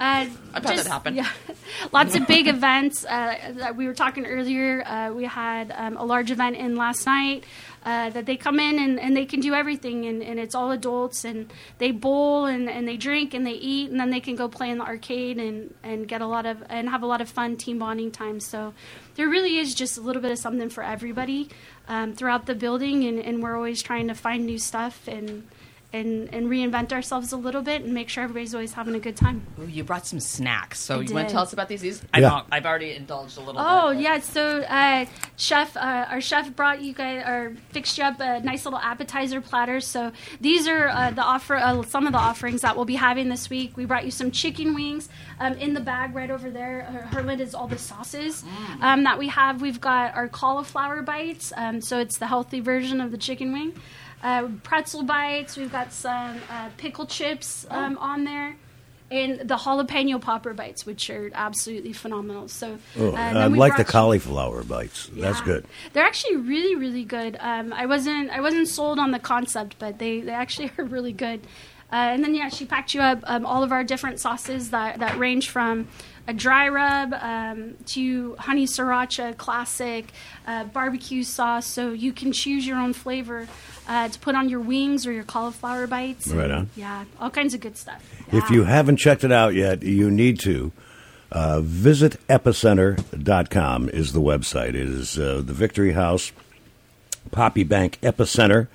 Uh, 0.00 0.26
I've 0.54 0.64
had 0.64 0.78
that 0.78 0.86
happen. 0.86 1.14
Yeah, 1.14 1.28
lots 1.92 2.14
of 2.14 2.26
big 2.26 2.48
events. 2.48 3.04
Uh, 3.04 3.52
that 3.56 3.76
we 3.76 3.86
were 3.86 3.94
talking 3.94 4.26
earlier. 4.26 4.86
Uh, 4.86 5.12
we 5.12 5.24
had 5.24 5.72
um, 5.76 5.96
a 5.96 6.04
large 6.04 6.30
event 6.30 6.56
in 6.56 6.76
last 6.76 7.06
night. 7.06 7.44
Uh, 7.86 8.10
that 8.10 8.26
they 8.26 8.36
come 8.36 8.58
in 8.58 8.80
and, 8.80 8.98
and 8.98 9.16
they 9.16 9.24
can 9.24 9.38
do 9.38 9.54
everything 9.54 10.06
and, 10.06 10.20
and 10.20 10.40
it's 10.40 10.56
all 10.56 10.72
adults 10.72 11.24
and 11.24 11.52
they 11.78 11.92
bowl 11.92 12.46
and, 12.46 12.68
and 12.68 12.88
they 12.88 12.96
drink 12.96 13.32
and 13.32 13.46
they 13.46 13.52
eat 13.52 13.88
and 13.88 14.00
then 14.00 14.10
they 14.10 14.18
can 14.18 14.34
go 14.34 14.48
play 14.48 14.70
in 14.70 14.78
the 14.78 14.84
arcade 14.84 15.38
and, 15.38 15.72
and 15.84 16.08
get 16.08 16.20
a 16.20 16.26
lot 16.26 16.46
of 16.46 16.64
and 16.68 16.88
have 16.88 17.04
a 17.04 17.06
lot 17.06 17.20
of 17.20 17.28
fun 17.28 17.56
team 17.56 17.78
bonding 17.78 18.10
time 18.10 18.40
so 18.40 18.74
there 19.14 19.28
really 19.28 19.58
is 19.58 19.72
just 19.72 19.96
a 19.96 20.00
little 20.00 20.20
bit 20.20 20.32
of 20.32 20.38
something 20.38 20.68
for 20.68 20.82
everybody 20.82 21.48
um, 21.86 22.12
throughout 22.12 22.46
the 22.46 22.56
building 22.56 23.04
and, 23.04 23.20
and 23.20 23.40
we're 23.40 23.54
always 23.54 23.80
trying 23.80 24.08
to 24.08 24.14
find 24.14 24.44
new 24.44 24.58
stuff 24.58 25.06
and 25.06 25.46
and, 26.00 26.32
and 26.34 26.46
reinvent 26.48 26.92
ourselves 26.92 27.32
a 27.32 27.36
little 27.36 27.62
bit 27.62 27.82
and 27.82 27.92
make 27.94 28.08
sure 28.08 28.24
everybody's 28.24 28.54
always 28.54 28.72
having 28.74 28.94
a 28.94 29.00
good 29.00 29.16
time. 29.16 29.46
Ooh, 29.60 29.66
you 29.66 29.84
brought 29.84 30.06
some 30.06 30.20
snacks. 30.20 30.78
So 30.80 30.98
I 30.98 31.02
you 31.02 31.14
want 31.14 31.28
to 31.28 31.32
tell 31.32 31.42
us 31.42 31.52
about 31.52 31.68
these? 31.68 31.80
These 31.80 32.02
I've, 32.12 32.22
Yeah. 32.22 32.32
al- 32.32 32.46
I've 32.52 32.66
already 32.66 32.92
indulged 32.92 33.36
a 33.38 33.40
little 33.40 33.60
Oh 33.60 33.92
bit. 33.92 34.00
yeah, 34.02 34.20
so 34.20 34.60
uh, 34.62 35.06
chef, 35.36 35.76
uh, 35.76 36.06
our 36.10 36.20
chef 36.20 36.54
brought 36.54 36.82
you 36.82 36.92
guys 36.92 37.24
or 37.26 37.56
fixed 37.70 37.98
you 37.98 38.04
up 38.04 38.20
a 38.20 38.40
nice 38.40 38.64
little 38.64 38.78
appetizer 38.80 39.40
platter. 39.40 39.80
So 39.80 40.12
these 40.40 40.68
are 40.68 40.88
uh, 40.88 41.10
the 41.12 41.22
offer, 41.22 41.56
uh, 41.56 41.82
some 41.82 42.06
of 42.06 42.12
the 42.12 42.18
offerings 42.18 42.60
that 42.62 42.76
we'll 42.76 42.84
be 42.84 42.96
having 42.96 43.28
this 43.28 43.48
week. 43.50 43.76
We 43.76 43.84
brought 43.84 44.04
you 44.04 44.10
some 44.10 44.30
chicken 44.30 44.74
wings 44.74 45.08
um, 45.40 45.54
in 45.54 45.74
the 45.74 45.80
bag 45.80 46.14
right 46.14 46.30
over 46.30 46.50
there. 46.50 46.82
Her, 46.82 47.02
her 47.16 47.22
lid 47.22 47.40
is 47.40 47.54
all 47.54 47.66
the 47.68 47.78
sauces 47.78 48.44
um, 48.80 49.04
that 49.04 49.18
we 49.18 49.28
have. 49.28 49.60
We've 49.62 49.80
got 49.80 50.14
our 50.14 50.28
cauliflower 50.28 51.02
bites, 51.02 51.52
um, 51.56 51.80
so 51.80 51.98
it's 51.98 52.18
the 52.18 52.26
healthy 52.26 52.60
version 52.60 53.00
of 53.00 53.10
the 53.10 53.18
chicken 53.18 53.52
wing. 53.52 53.74
Uh, 54.22 54.48
pretzel 54.62 55.02
bites. 55.02 55.56
We've 55.56 55.70
got 55.72 55.92
some 55.92 56.38
uh, 56.50 56.70
pickle 56.76 57.06
chips 57.06 57.66
um, 57.70 57.96
on 57.98 58.24
there. 58.24 58.56
And 59.08 59.38
the 59.48 59.54
jalapeno 59.54 60.20
popper 60.20 60.52
bites, 60.52 60.84
which 60.84 61.08
are 61.10 61.30
absolutely 61.32 61.92
phenomenal. 61.92 62.48
So, 62.48 62.76
Oh, 62.98 63.12
uh, 63.12 63.14
I 63.14 63.46
like 63.46 63.74
the 63.74 63.76
brought 63.76 63.78
you- 63.78 63.84
cauliflower 63.84 64.64
bites. 64.64 65.08
That's 65.12 65.40
good. 65.42 65.64
They're 65.92 66.02
actually 66.04 66.36
really, 66.38 66.74
really 66.74 67.04
good. 67.04 67.36
Um, 67.38 67.72
I 67.72 67.86
wasn't, 67.86 68.30
I 68.30 68.40
wasn't 68.40 68.66
sold 68.66 68.98
on 68.98 69.12
the 69.12 69.20
concept, 69.20 69.76
but 69.78 70.00
they, 70.00 70.22
they 70.22 70.32
actually 70.32 70.72
are 70.78 70.84
really 70.84 71.12
good. 71.12 71.42
Uh, 71.92 71.96
and 71.96 72.24
then 72.24 72.34
yeah, 72.34 72.48
she 72.48 72.64
packed 72.64 72.94
you 72.94 73.00
up 73.00 73.20
um, 73.24 73.46
all 73.46 73.62
of 73.62 73.72
our 73.72 73.84
different 73.84 74.18
sauces 74.18 74.70
that 74.70 74.98
that 74.98 75.18
range 75.18 75.50
from 75.50 75.86
a 76.28 76.32
dry 76.32 76.68
rub 76.68 77.14
um, 77.14 77.76
to 77.86 78.34
honey 78.38 78.66
sriracha 78.66 79.36
classic 79.36 80.10
uh, 80.46 80.64
barbecue 80.64 81.22
sauce, 81.22 81.66
so 81.66 81.92
you 81.92 82.12
can 82.12 82.32
choose 82.32 82.66
your 82.66 82.78
own 82.78 82.92
flavor 82.92 83.46
uh, 83.88 84.08
to 84.08 84.18
put 84.18 84.34
on 84.34 84.48
your 84.48 84.60
wings 84.60 85.06
or 85.06 85.12
your 85.12 85.24
cauliflower 85.24 85.86
bites. 85.86 86.28
Right 86.28 86.50
on. 86.50 86.70
Yeah, 86.76 87.04
all 87.20 87.30
kinds 87.30 87.54
of 87.54 87.60
good 87.60 87.76
stuff. 87.76 88.02
If 88.32 88.50
you 88.50 88.64
haven't 88.64 88.96
checked 88.96 89.22
it 89.22 89.32
out 89.32 89.54
yet, 89.54 89.82
you 89.82 90.10
need 90.10 90.40
to. 90.40 90.72
Uh, 91.30 91.60
visit 91.60 92.16
epicenter.com 92.28 93.88
is 93.90 94.12
the 94.12 94.20
website. 94.20 94.70
It 94.70 94.76
is 94.76 95.18
uh, 95.18 95.42
the 95.44 95.52
Victory 95.52 95.92
House, 95.92 96.32
Poppy 97.32 97.64
Bank 97.64 97.98
Epicenter. 98.00 98.68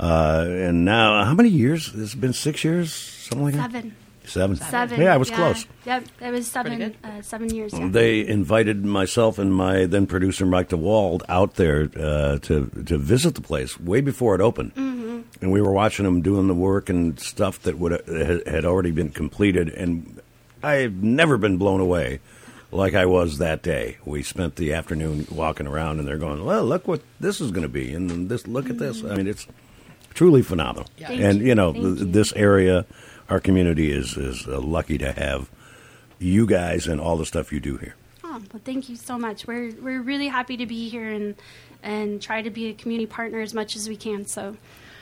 Uh, 0.00 0.46
and 0.48 0.86
now, 0.86 1.24
how 1.24 1.34
many 1.34 1.50
years? 1.50 1.92
It's 1.94 2.14
been 2.14 2.32
six 2.32 2.64
years? 2.64 2.92
Something 2.94 3.58
like 3.58 3.72
that? 3.72 3.84
seven, 4.30 4.56
Seven. 4.56 4.56
seven. 4.56 5.00
Yeah, 5.00 5.12
I 5.12 5.16
was 5.16 5.30
close. 5.30 5.66
Yep, 5.84 6.04
it 6.20 6.30
was 6.30 6.46
seven, 6.46 6.96
uh, 7.04 7.20
seven 7.20 7.54
years. 7.54 7.72
Yeah. 7.72 7.88
They 7.88 8.26
invited 8.26 8.84
myself 8.84 9.38
and 9.38 9.54
my 9.54 9.84
then 9.84 10.06
producer 10.06 10.46
Mike 10.46 10.70
DeWald 10.70 11.22
out 11.28 11.56
there 11.56 11.90
uh, 11.96 12.38
to 12.38 12.70
to 12.86 12.98
visit 12.98 13.34
the 13.34 13.40
place 13.40 13.78
way 13.78 14.00
before 14.00 14.34
it 14.34 14.40
opened, 14.40 14.74
mm-hmm. 14.74 15.20
and 15.42 15.52
we 15.52 15.60
were 15.60 15.72
watching 15.72 16.04
them 16.04 16.22
doing 16.22 16.46
the 16.46 16.54
work 16.54 16.88
and 16.88 17.18
stuff 17.20 17.60
that 17.62 17.78
would 17.78 17.92
had 18.08 18.46
had 18.46 18.64
already 18.64 18.92
been 18.92 19.10
completed, 19.10 19.68
and 19.68 20.20
I've 20.62 21.02
never 21.02 21.36
been 21.36 21.58
blown 21.58 21.80
away 21.80 22.20
like 22.72 22.94
I 22.94 23.06
was 23.06 23.38
that 23.38 23.62
day. 23.62 23.98
We 24.04 24.22
spent 24.22 24.56
the 24.56 24.72
afternoon 24.72 25.26
walking 25.30 25.66
around, 25.66 25.98
and 25.98 26.06
they're 26.06 26.18
going, 26.18 26.44
"Well, 26.44 26.64
look 26.64 26.86
what 26.86 27.02
this 27.18 27.40
is 27.40 27.50
going 27.50 27.64
to 27.64 27.68
be," 27.68 27.92
and 27.92 28.28
this 28.28 28.46
look 28.46 28.70
at 28.70 28.78
this. 28.78 29.02
I 29.04 29.16
mean, 29.16 29.26
it's 29.26 29.46
truly 30.14 30.42
phenomenal, 30.42 30.88
Thank 30.98 31.20
and 31.20 31.40
you. 31.40 31.46
you 31.48 31.54
know 31.54 31.72
Thank 31.72 31.84
th- 31.84 31.98
you. 32.00 32.04
this 32.06 32.32
area, 32.34 32.86
our 33.28 33.40
community 33.40 33.90
is 33.92 34.16
is 34.16 34.46
uh, 34.46 34.60
lucky 34.60 34.98
to 34.98 35.12
have 35.12 35.50
you 36.18 36.46
guys 36.46 36.86
and 36.86 37.00
all 37.00 37.16
the 37.16 37.26
stuff 37.26 37.52
you 37.52 37.60
do 37.60 37.76
here. 37.78 37.94
Oh, 38.22 38.40
well, 38.52 38.62
thank 38.64 38.88
you 38.88 38.96
so 38.96 39.18
much. 39.18 39.46
We're 39.46 39.72
we're 39.80 40.02
really 40.02 40.28
happy 40.28 40.56
to 40.58 40.66
be 40.66 40.88
here 40.88 41.10
and 41.10 41.34
and 41.82 42.20
try 42.20 42.42
to 42.42 42.50
be 42.50 42.68
a 42.68 42.74
community 42.74 43.06
partner 43.06 43.40
as 43.40 43.54
much 43.54 43.74
as 43.76 43.88
we 43.88 43.96
can. 43.96 44.26
So, 44.26 44.56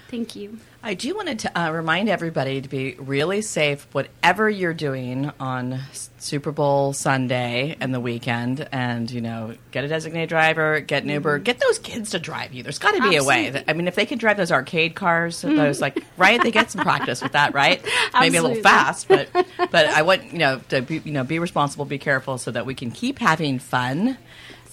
thank 0.08 0.36
you. 0.36 0.58
I 0.82 0.94
do 0.94 1.14
want 1.14 1.40
to 1.40 1.60
uh, 1.60 1.70
remind 1.72 2.08
everybody 2.08 2.60
to 2.60 2.68
be 2.68 2.94
really 2.98 3.42
safe, 3.42 3.86
whatever 3.92 4.48
you're 4.48 4.74
doing 4.74 5.32
on 5.40 5.80
Super 6.18 6.52
Bowl 6.52 6.92
Sunday 6.92 7.76
and 7.80 7.92
the 7.92 8.00
weekend, 8.00 8.66
and 8.70 9.10
you 9.10 9.20
know, 9.20 9.54
get 9.72 9.84
a 9.84 9.88
designated 9.88 10.28
driver, 10.28 10.80
get 10.80 11.02
an 11.02 11.10
Uber, 11.10 11.40
get 11.40 11.58
those 11.58 11.78
kids 11.78 12.10
to 12.10 12.18
drive 12.18 12.54
you. 12.54 12.62
There's 12.62 12.78
got 12.78 12.94
to 12.94 13.08
be 13.08 13.16
a 13.16 13.24
way. 13.24 13.50
That, 13.50 13.64
I 13.66 13.72
mean, 13.72 13.88
if 13.88 13.96
they 13.96 14.06
can 14.06 14.18
drive 14.18 14.36
those 14.36 14.52
arcade 14.52 14.94
cars, 14.94 15.42
those 15.42 15.80
like 15.80 16.02
right, 16.16 16.40
they 16.42 16.52
get 16.52 16.70
some 16.70 16.82
practice 16.82 17.22
with 17.22 17.32
that, 17.32 17.54
right? 17.54 17.84
Maybe 18.18 18.36
a 18.36 18.42
little 18.42 18.62
fast, 18.62 19.08
but 19.08 19.28
but 19.58 19.86
I 19.86 20.02
want 20.02 20.32
you 20.32 20.38
know 20.38 20.60
to 20.68 20.80
be, 20.82 21.02
you 21.04 21.12
know 21.12 21.24
be 21.24 21.38
responsible, 21.38 21.84
be 21.84 21.98
careful, 21.98 22.38
so 22.38 22.50
that 22.52 22.66
we 22.66 22.74
can 22.74 22.90
keep 22.90 23.18
having 23.18 23.58
fun. 23.58 24.16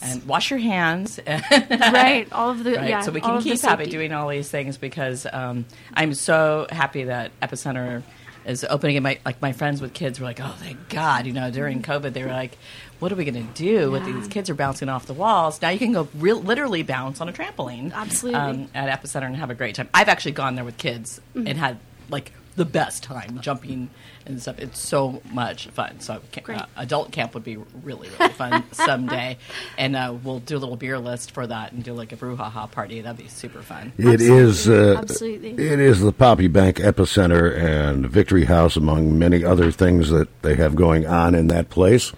And 0.01 0.23
wash 0.25 0.49
your 0.51 0.59
hands. 0.59 1.19
right, 1.27 2.27
all 2.31 2.49
of 2.51 2.63
the 2.63 2.73
right? 2.75 2.89
yeah. 2.89 3.01
so 3.01 3.11
we 3.11 3.21
can 3.21 3.41
keep 3.41 3.61
happy 3.61 3.85
doing 3.85 4.11
all 4.13 4.27
these 4.29 4.49
things 4.49 4.77
because 4.77 5.25
um, 5.31 5.65
I'm 5.93 6.13
so 6.13 6.67
happy 6.69 7.05
that 7.05 7.31
Epicenter 7.41 8.03
is 8.45 8.63
opening. 8.69 8.97
And 8.97 9.03
my 9.03 9.19
like 9.25 9.41
my 9.41 9.51
friends 9.53 9.81
with 9.81 9.93
kids 9.93 10.19
were 10.19 10.25
like, 10.25 10.39
"Oh, 10.39 10.53
thank 10.59 10.89
God!" 10.89 11.25
You 11.25 11.33
know, 11.33 11.49
during 11.51 11.81
COVID, 11.81 12.13
they 12.13 12.23
were 12.23 12.29
like, 12.31 12.57
"What 12.99 13.11
are 13.11 13.15
we 13.15 13.25
going 13.25 13.47
to 13.47 13.53
do 13.53 13.89
with 13.91 14.05
these 14.05 14.27
kids 14.27 14.49
are 14.49 14.55
bouncing 14.55 14.89
off 14.89 15.05
the 15.07 15.13
walls?" 15.13 15.61
Now 15.61 15.69
you 15.69 15.79
can 15.79 15.93
go 15.93 16.07
real, 16.15 16.39
literally 16.41 16.83
bounce 16.83 17.21
on 17.21 17.29
a 17.29 17.33
trampoline, 17.33 17.91
Absolutely. 17.93 18.39
um, 18.39 18.67
at 18.75 19.01
Epicenter 19.01 19.25
and 19.25 19.35
have 19.37 19.49
a 19.49 19.55
great 19.55 19.75
time. 19.75 19.89
I've 19.93 20.09
actually 20.09 20.33
gone 20.33 20.55
there 20.55 20.65
with 20.65 20.77
kids 20.77 21.19
Mm-hmm. 21.35 21.47
and 21.47 21.57
had 21.57 21.79
like 22.09 22.31
the 22.55 22.65
best 22.65 23.03
time 23.03 23.39
jumping 23.41 23.89
and 24.25 24.41
stuff. 24.41 24.59
It's 24.59 24.79
so 24.79 25.21
much 25.31 25.67
fun. 25.67 25.99
So 25.99 26.21
ca- 26.31 26.53
uh, 26.53 26.65
adult 26.77 27.11
camp 27.11 27.33
would 27.33 27.43
be 27.43 27.57
really 27.83 28.09
really 28.19 28.33
fun 28.33 28.63
someday, 28.71 29.37
and 29.77 29.95
uh, 29.95 30.15
we'll 30.23 30.39
do 30.39 30.57
a 30.57 30.59
little 30.59 30.75
beer 30.75 30.99
list 30.99 31.31
for 31.31 31.45
that 31.47 31.71
and 31.71 31.83
do 31.83 31.93
like 31.93 32.11
a 32.11 32.15
brouhaha 32.15 32.69
party. 32.71 33.01
That'd 33.01 33.17
be 33.17 33.27
super 33.29 33.61
fun. 33.61 33.93
It 33.97 34.21
is 34.21 34.67
uh, 34.69 34.95
Absolutely. 34.97 35.51
It 35.51 35.79
is 35.79 36.01
the 36.01 36.11
Poppy 36.11 36.47
Bank 36.47 36.77
Epicenter 36.77 37.55
and 37.57 38.09
Victory 38.09 38.45
House, 38.45 38.75
among 38.75 39.17
many 39.17 39.43
other 39.43 39.71
things 39.71 40.09
that 40.09 40.27
they 40.41 40.55
have 40.55 40.75
going 40.75 41.05
on 41.05 41.35
in 41.35 41.47
that 41.47 41.69
place. 41.69 42.11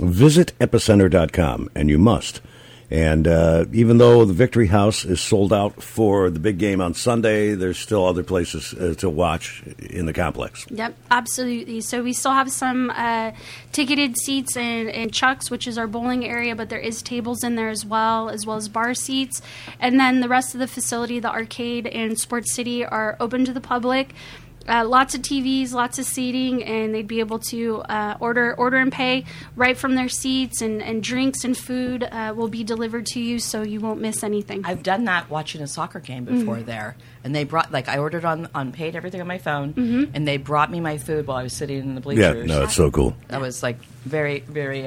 Visit 0.00 0.52
epicenter.com, 0.60 1.70
and 1.74 1.88
you 1.90 1.98
must. 1.98 2.40
And 2.90 3.28
uh, 3.28 3.66
even 3.72 3.98
though 3.98 4.24
the 4.24 4.32
Victory 4.32 4.66
House 4.66 5.04
is 5.04 5.20
sold 5.20 5.52
out 5.52 5.82
for 5.82 6.30
the 6.30 6.38
big 6.38 6.56
game 6.58 6.80
on 6.80 6.94
Sunday, 6.94 7.54
there's 7.54 7.78
still 7.78 8.06
other 8.06 8.22
places 8.22 8.72
uh, 8.72 8.94
to 8.98 9.10
watch 9.10 9.62
in 9.78 10.06
the 10.06 10.14
complex. 10.14 10.66
Yep, 10.70 10.94
absolutely. 11.10 11.82
So 11.82 12.02
we 12.02 12.14
still 12.14 12.32
have 12.32 12.50
some 12.50 12.90
uh, 12.90 13.32
ticketed 13.72 14.16
seats 14.16 14.56
in, 14.56 14.88
in 14.88 15.10
Chuck's, 15.10 15.50
which 15.50 15.68
is 15.68 15.76
our 15.76 15.86
bowling 15.86 16.24
area, 16.24 16.56
but 16.56 16.70
there 16.70 16.78
is 16.78 17.02
tables 17.02 17.44
in 17.44 17.56
there 17.56 17.68
as 17.68 17.84
well, 17.84 18.30
as 18.30 18.46
well 18.46 18.56
as 18.56 18.68
bar 18.68 18.94
seats. 18.94 19.42
And 19.78 20.00
then 20.00 20.20
the 20.20 20.28
rest 20.28 20.54
of 20.54 20.60
the 20.60 20.66
facility, 20.68 21.20
the 21.20 21.30
arcade 21.30 21.86
and 21.86 22.18
Sports 22.18 22.54
City, 22.54 22.86
are 22.86 23.16
open 23.20 23.44
to 23.44 23.52
the 23.52 23.60
public. 23.60 24.14
Uh, 24.68 24.86
lots 24.86 25.14
of 25.14 25.22
TVs, 25.22 25.72
lots 25.72 25.98
of 25.98 26.04
seating, 26.04 26.62
and 26.62 26.94
they'd 26.94 27.08
be 27.08 27.20
able 27.20 27.38
to 27.38 27.80
uh, 27.82 28.16
order 28.20 28.54
order 28.54 28.76
and 28.76 28.92
pay 28.92 29.24
right 29.56 29.76
from 29.76 29.94
their 29.94 30.08
seats, 30.08 30.60
and, 30.60 30.82
and 30.82 31.02
drinks 31.02 31.44
and 31.44 31.56
food 31.56 32.02
uh, 32.04 32.34
will 32.36 32.48
be 32.48 32.62
delivered 32.64 33.06
to 33.06 33.20
you, 33.20 33.38
so 33.38 33.62
you 33.62 33.80
won't 33.80 34.00
miss 34.00 34.22
anything. 34.22 34.62
I've 34.64 34.82
done 34.82 35.04
that 35.04 35.30
watching 35.30 35.62
a 35.62 35.66
soccer 35.66 36.00
game 36.00 36.24
before 36.24 36.60
there, 36.60 36.96
and 37.24 37.34
they 37.34 37.44
brought 37.44 37.72
like 37.72 37.88
I 37.88 37.98
ordered 37.98 38.24
on 38.24 38.48
on 38.54 38.72
paid 38.72 38.94
everything 38.94 39.20
on 39.20 39.26
my 39.26 39.38
phone, 39.38 40.10
and 40.14 40.28
they 40.28 40.36
brought 40.36 40.70
me 40.70 40.80
my 40.80 40.98
food 40.98 41.26
while 41.26 41.38
I 41.38 41.42
was 41.42 41.52
sitting 41.54 41.78
in 41.78 41.94
the 41.94 42.00
bleachers. 42.00 42.46
Yeah, 42.48 42.56
no, 42.58 42.64
it's 42.64 42.74
so 42.74 42.90
cool. 42.90 43.16
that 43.28 43.40
was 43.40 43.62
like 43.62 43.80
very 44.04 44.40
very. 44.40 44.86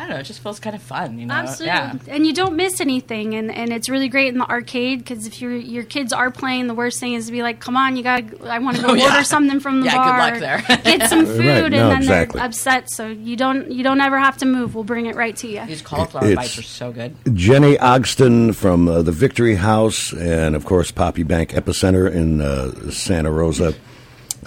I 0.00 0.04
don't 0.06 0.10
know. 0.10 0.16
It 0.20 0.22
just 0.24 0.42
feels 0.42 0.58
kind 0.60 0.74
of 0.74 0.80
fun, 0.82 1.18
you 1.18 1.26
know. 1.26 1.34
Absolutely, 1.34 1.66
Yeah. 1.66 1.94
and 2.08 2.26
you 2.26 2.32
don't 2.32 2.56
miss 2.56 2.80
anything, 2.80 3.34
and, 3.34 3.50
and 3.54 3.70
it's 3.72 3.88
really 3.90 4.08
great 4.08 4.28
in 4.32 4.38
the 4.38 4.48
arcade 4.48 5.00
because 5.00 5.26
if 5.26 5.42
your 5.42 5.54
your 5.54 5.82
kids 5.84 6.12
are 6.12 6.30
playing, 6.30 6.68
the 6.68 6.74
worst 6.74 6.98
thing 7.00 7.12
is 7.12 7.26
to 7.26 7.32
be 7.32 7.42
like, 7.42 7.60
"Come 7.60 7.76
on, 7.76 7.96
you 7.96 8.02
got, 8.02 8.26
to 8.30 8.46
I 8.48 8.58
want 8.60 8.76
to 8.78 8.82
go 8.82 8.88
Oh, 8.92 8.94
yeah. 8.94 9.10
order 9.10 9.24
something 9.24 9.60
from 9.60 9.80
the 9.80 9.86
Yeah, 9.86 9.92
good 9.92 9.98
bar, 9.98 10.18
luck 10.18 10.40
there. 10.40 10.78
get 10.98 11.10
some 11.10 11.26
food," 11.26 11.40
Right, 11.40 11.64
and 11.64 11.70
no, 11.72 11.88
then 11.90 11.98
exactly. 11.98 12.38
they're 12.38 12.46
upset. 12.46 12.90
So 12.90 13.08
you 13.08 13.36
don't 13.36 13.70
you 13.70 13.82
don't 13.82 14.00
ever 14.00 14.18
have 14.18 14.38
to 14.38 14.46
move. 14.46 14.74
We'll 14.74 14.84
bring 14.84 15.06
it 15.06 15.16
right 15.16 15.36
to 15.36 15.48
you. 15.48 15.66
These 15.66 15.82
cauliflower 15.82 16.24
It's- 16.24 16.36
bites 16.36 16.58
are 16.58 16.62
so 16.62 16.92
good. 16.92 17.14
Jenny 17.34 17.76
Ogston 17.76 18.54
from 18.54 18.88
uh, 18.88 19.02
the 19.02 19.12
Victory 19.12 19.56
House, 19.56 20.12
and 20.14 20.56
of 20.56 20.64
course 20.64 20.90
Poppy 20.90 21.24
Bank 21.24 21.50
Epicenter 21.50 22.10
in 22.10 22.40
uh, 22.40 22.90
Santa 22.90 23.30
Rosa. 23.30 23.74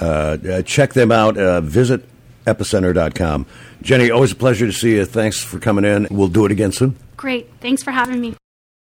Uh, 0.01 0.37
uh, 0.49 0.61
check 0.63 0.93
them 0.93 1.11
out. 1.11 1.37
Uh, 1.37 1.61
visit 1.61 2.03
epicenter.com. 2.45 3.45
Jenny, 3.81 4.11
always 4.11 4.31
a 4.31 4.35
pleasure 4.35 4.65
to 4.65 4.73
see 4.73 4.95
you. 4.95 5.05
Thanks 5.05 5.43
for 5.43 5.59
coming 5.59 5.85
in. 5.85 6.07
We'll 6.11 6.27
do 6.27 6.45
it 6.45 6.51
again 6.51 6.71
soon. 6.71 6.97
Great, 7.17 7.49
thanks 7.61 7.83
for 7.83 7.91
having 7.91 8.21
me. 8.21 8.35